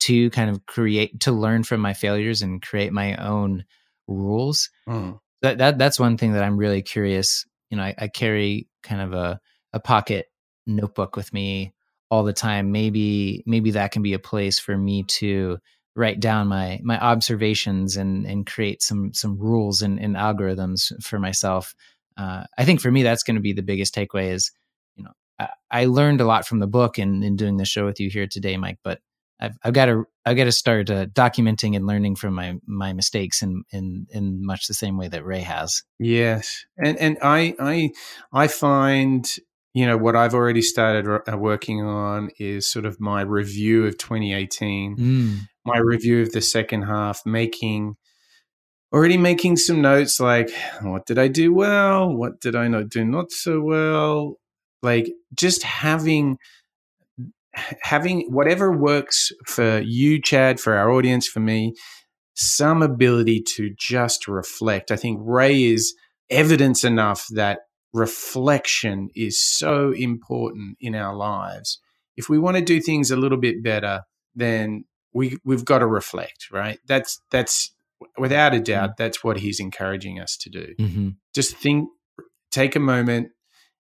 [0.00, 3.64] to kind of create to learn from my failures and create my own
[4.06, 4.70] rules.
[4.88, 5.20] Mm.
[5.42, 7.44] That that that's one thing that I'm really curious.
[7.70, 9.40] You know, I, I carry kind of a
[9.72, 10.26] a pocket
[10.66, 11.72] notebook with me
[12.10, 12.72] all the time.
[12.72, 15.58] Maybe maybe that can be a place for me to
[15.96, 21.18] write down my my observations and and create some some rules and, and algorithms for
[21.18, 21.74] myself.
[22.16, 24.50] Uh, I think for me that's going to be the biggest takeaway is
[25.70, 28.26] I, learned a lot from the book and in doing the show with you here
[28.26, 28.78] today, Mike.
[28.82, 29.00] But
[29.40, 32.92] I've, I've got to I've got to start uh, documenting and learning from my my
[32.92, 35.82] mistakes in, in in much the same way that Ray has.
[35.98, 37.90] Yes, and and I I
[38.32, 39.26] I find
[39.72, 43.96] you know what I've already started uh, working on is sort of my review of
[43.98, 45.38] 2018, mm.
[45.64, 47.96] my review of the second half, making
[48.92, 50.50] already making some notes like
[50.82, 54.36] what did I do well, what did I not do not so well,
[54.82, 56.38] like just having
[57.82, 61.74] having whatever works for you, Chad, for our audience, for me,
[62.34, 64.90] some ability to just reflect.
[64.90, 65.94] I think Ray is
[66.30, 67.60] evidence enough that
[67.92, 71.80] reflection is so important in our lives.
[72.16, 74.02] If we want to do things a little bit better,
[74.34, 76.78] then we we've got to reflect, right?
[76.86, 77.74] That's that's
[78.16, 78.64] without a mm-hmm.
[78.64, 80.74] doubt that's what he's encouraging us to do.
[80.78, 81.08] Mm-hmm.
[81.34, 81.88] Just think
[82.50, 83.28] take a moment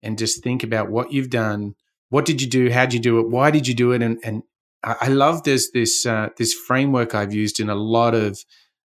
[0.02, 1.74] and just think about what you've done.
[2.08, 2.70] What did you do?
[2.70, 3.30] How did you do it?
[3.30, 4.02] Why did you do it?
[4.02, 4.42] And and
[4.84, 8.38] I love this this uh, this framework I've used in a lot of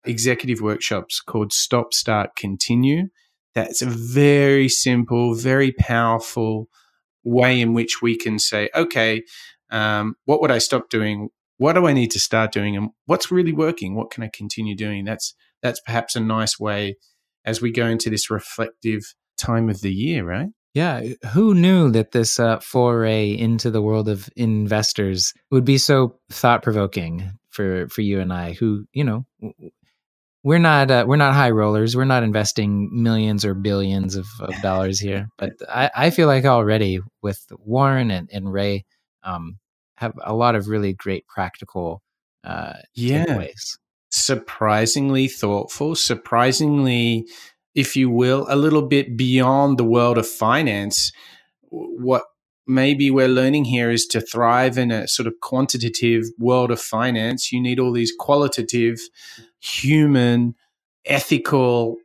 [0.05, 3.09] executive workshops called Stop, Start, Continue
[3.55, 6.69] that's a very simple, very powerful
[7.25, 9.23] way in which we can say, okay,
[9.71, 11.29] um, what would I stop doing?
[11.59, 12.77] What do I need to start doing?
[12.77, 13.95] And what's really working?
[13.95, 15.05] What can I continue doing?
[15.05, 16.97] That's that's perhaps a nice way
[17.45, 20.49] as we go into this reflective time of the year, right?
[20.75, 21.03] Yeah,
[21.33, 26.63] who knew that this uh, foray into the world of investors would be so thought
[26.63, 29.27] provoking for for you and I, who you know
[30.43, 31.97] we're not uh, we're not high rollers.
[31.97, 35.29] We're not investing millions or billions of, of dollars here.
[35.39, 38.85] But I, I feel like already with Warren and, and Ray
[39.23, 39.59] um,
[39.97, 42.03] have a lot of really great practical
[42.45, 43.27] uh, yeah.
[43.27, 43.79] takeaways.
[44.11, 47.27] Surprisingly thoughtful, surprisingly,
[47.75, 51.13] if you will, a little bit beyond the world of finance.
[51.71, 52.25] What
[52.67, 57.53] maybe we're learning here is to thrive in a sort of quantitative world of finance,
[57.53, 59.01] you need all these qualitative,
[59.61, 60.55] human,
[61.05, 61.97] ethical,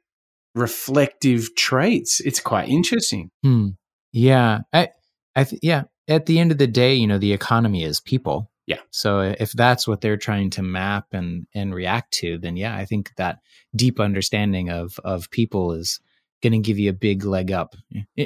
[0.55, 2.19] reflective traits.
[2.19, 3.31] It's quite interesting.
[3.43, 3.69] Hmm.
[4.11, 4.59] Yeah.
[4.73, 4.89] I,
[5.35, 5.83] I th- yeah.
[6.07, 8.49] At the end of the day, you know, the economy is people.
[8.67, 8.79] Yeah.
[8.91, 12.85] So if that's what they're trying to map and and react to, then yeah, I
[12.85, 13.39] think that
[13.75, 15.99] deep understanding of of people is
[16.43, 17.75] going to give you a big leg up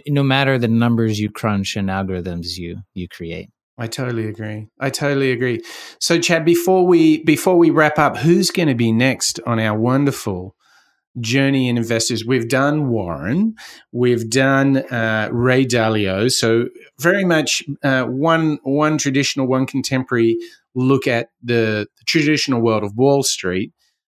[0.08, 3.50] no matter the numbers you crunch and algorithms you you create.
[3.78, 4.68] I totally agree.
[4.80, 5.62] I totally agree.
[6.00, 9.78] So chad before we before we wrap up who's going to be next on our
[9.78, 10.56] wonderful
[11.20, 13.54] journey in investors we've done warren
[13.92, 16.68] we've done uh, ray dalio so
[17.00, 20.38] very much uh, one one traditional one contemporary
[20.74, 23.74] look at the, the traditional world of wall street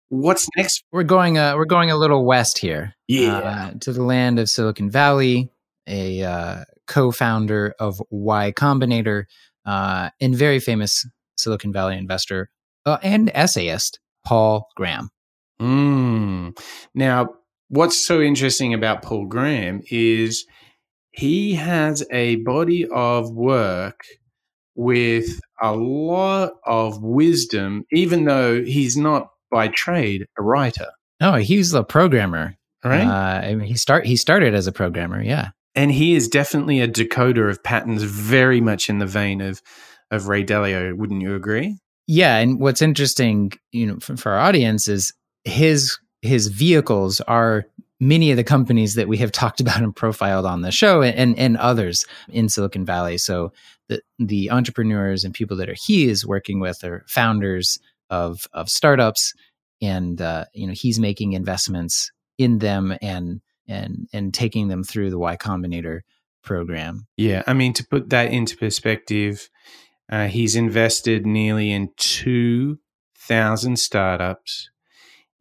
[0.10, 0.84] what's next?
[0.92, 1.38] We're going.
[1.38, 2.94] Uh, we're going a little west here.
[3.08, 5.50] Yeah, uh, to the land of Silicon Valley.
[5.88, 9.26] A uh, co-founder of Y Combinator
[9.66, 11.06] uh, and very famous
[11.38, 12.50] Silicon Valley investor
[12.86, 15.10] uh, and essayist Paul Graham.
[15.62, 16.58] Mm.
[16.94, 17.30] Now,
[17.70, 20.46] what's so interesting about Paul Graham is
[21.12, 24.04] he has a body of work
[24.76, 30.88] with a lot of wisdom, even though he's not by trade a writer.
[31.22, 33.08] No, he's a programmer, right?
[33.08, 35.50] Uh, I mean, he start he started as a programmer, yeah.
[35.76, 39.62] And he is definitely a decoder of patterns, very much in the vein of
[40.12, 40.94] of Ray Dalio.
[40.96, 41.78] Wouldn't you agree?
[42.08, 45.14] Yeah, and what's interesting, you know, for, for our audience is
[45.46, 47.66] his his vehicles are
[48.00, 51.16] many of the companies that we have talked about and profiled on the show and,
[51.16, 53.18] and, and others in Silicon Valley.
[53.18, 53.54] So
[53.88, 57.80] the the entrepreneurs and people that are he is working with are founders
[58.10, 59.34] of of startups,
[59.82, 65.10] and uh, you know he's making investments in them and and and taking them through
[65.10, 66.02] the Y Combinator
[66.44, 67.08] program.
[67.18, 69.50] Yeah, I mean to put that into perspective,
[70.12, 72.80] uh, he's invested nearly in two
[73.16, 74.70] thousand startups,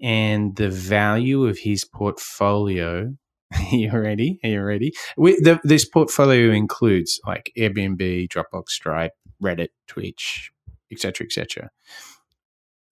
[0.00, 3.14] and the value of his portfolio.
[3.54, 4.40] Are you ready?
[4.42, 4.92] Are you ready?
[5.16, 10.50] We, the, this portfolio includes like Airbnb, Dropbox, Stripe, Reddit, Twitch,
[10.90, 11.70] etc., etc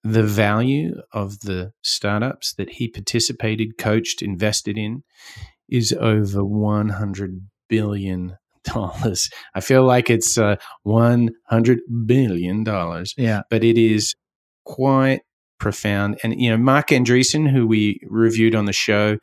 [0.05, 5.05] the value of the startups that he participated, coached, invested in
[5.69, 8.37] is over $100 billion.
[8.75, 13.13] I feel like it's uh, one hundred billion dollars.
[13.17, 14.15] Yeah, but it is
[14.65, 15.23] quite
[15.63, 16.19] profound.
[16.23, 19.17] And you know, Marc Andreessen, who we reviewed on the show,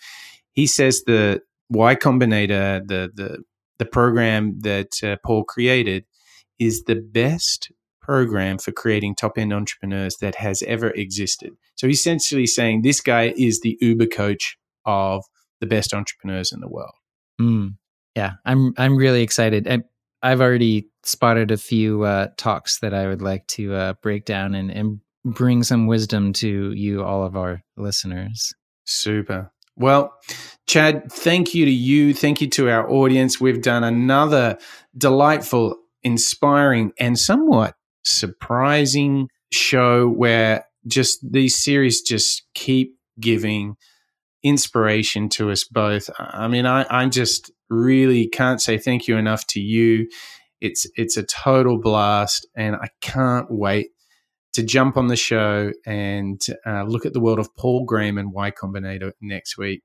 [0.53, 3.43] he says the Y Combinator, the the
[3.77, 6.05] the program that uh, Paul created,
[6.57, 7.71] is the best
[8.01, 11.51] program for creating top end entrepreneurs that has ever existed.
[11.75, 15.23] So he's essentially saying this guy is the Uber coach of
[15.59, 16.95] the best entrepreneurs in the world.
[17.39, 17.75] Mm.
[18.15, 19.67] Yeah, I'm I'm really excited.
[19.67, 19.79] I,
[20.21, 24.55] I've already spotted a few uh, talks that I would like to uh, break down
[24.55, 24.99] and, and
[25.29, 28.53] bring some wisdom to you, all of our listeners.
[28.85, 29.51] Super.
[29.75, 30.13] Well,
[30.67, 32.13] Chad, thank you to you.
[32.13, 33.39] Thank you to our audience.
[33.39, 34.57] We've done another
[34.97, 43.75] delightful, inspiring, and somewhat surprising show where just these series just keep giving
[44.43, 46.09] inspiration to us both.
[46.17, 50.09] I mean, I, I just really can't say thank you enough to you.
[50.61, 53.91] It's it's a total blast, and I can't wait
[54.53, 58.31] to jump on the show and uh, look at the world of Paul Graham and
[58.31, 59.83] Y Combinator next week.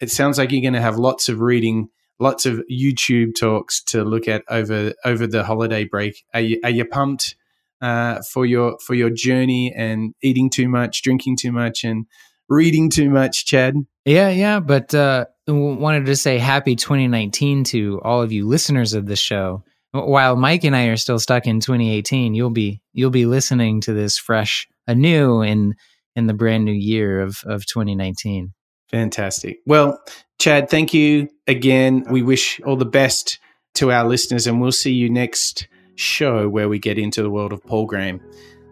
[0.00, 1.88] It sounds like you're going to have lots of reading,
[2.18, 6.24] lots of YouTube talks to look at over over the holiday break.
[6.32, 7.36] Are you, are you pumped
[7.80, 12.06] uh, for your for your journey and eating too much, drinking too much, and
[12.48, 13.74] reading too much, Chad?
[14.04, 14.60] Yeah, yeah.
[14.60, 19.64] But uh, wanted to say happy 2019 to all of you listeners of the show.
[19.92, 23.92] While Mike and I are still stuck in 2018, you'll be you'll be listening to
[23.92, 25.74] this fresh anew in
[26.14, 28.52] in the brand new year of of 2019.
[28.90, 29.58] Fantastic.
[29.66, 30.00] Well,
[30.38, 32.04] Chad, thank you again.
[32.10, 33.38] We wish all the best
[33.74, 37.52] to our listeners, and we'll see you next show where we get into the world
[37.52, 38.20] of Paul Graham.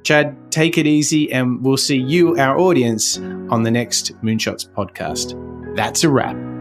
[0.05, 5.35] Chad, take it easy, and we'll see you, our audience, on the next Moonshots podcast.
[5.75, 6.56] That's a wrap.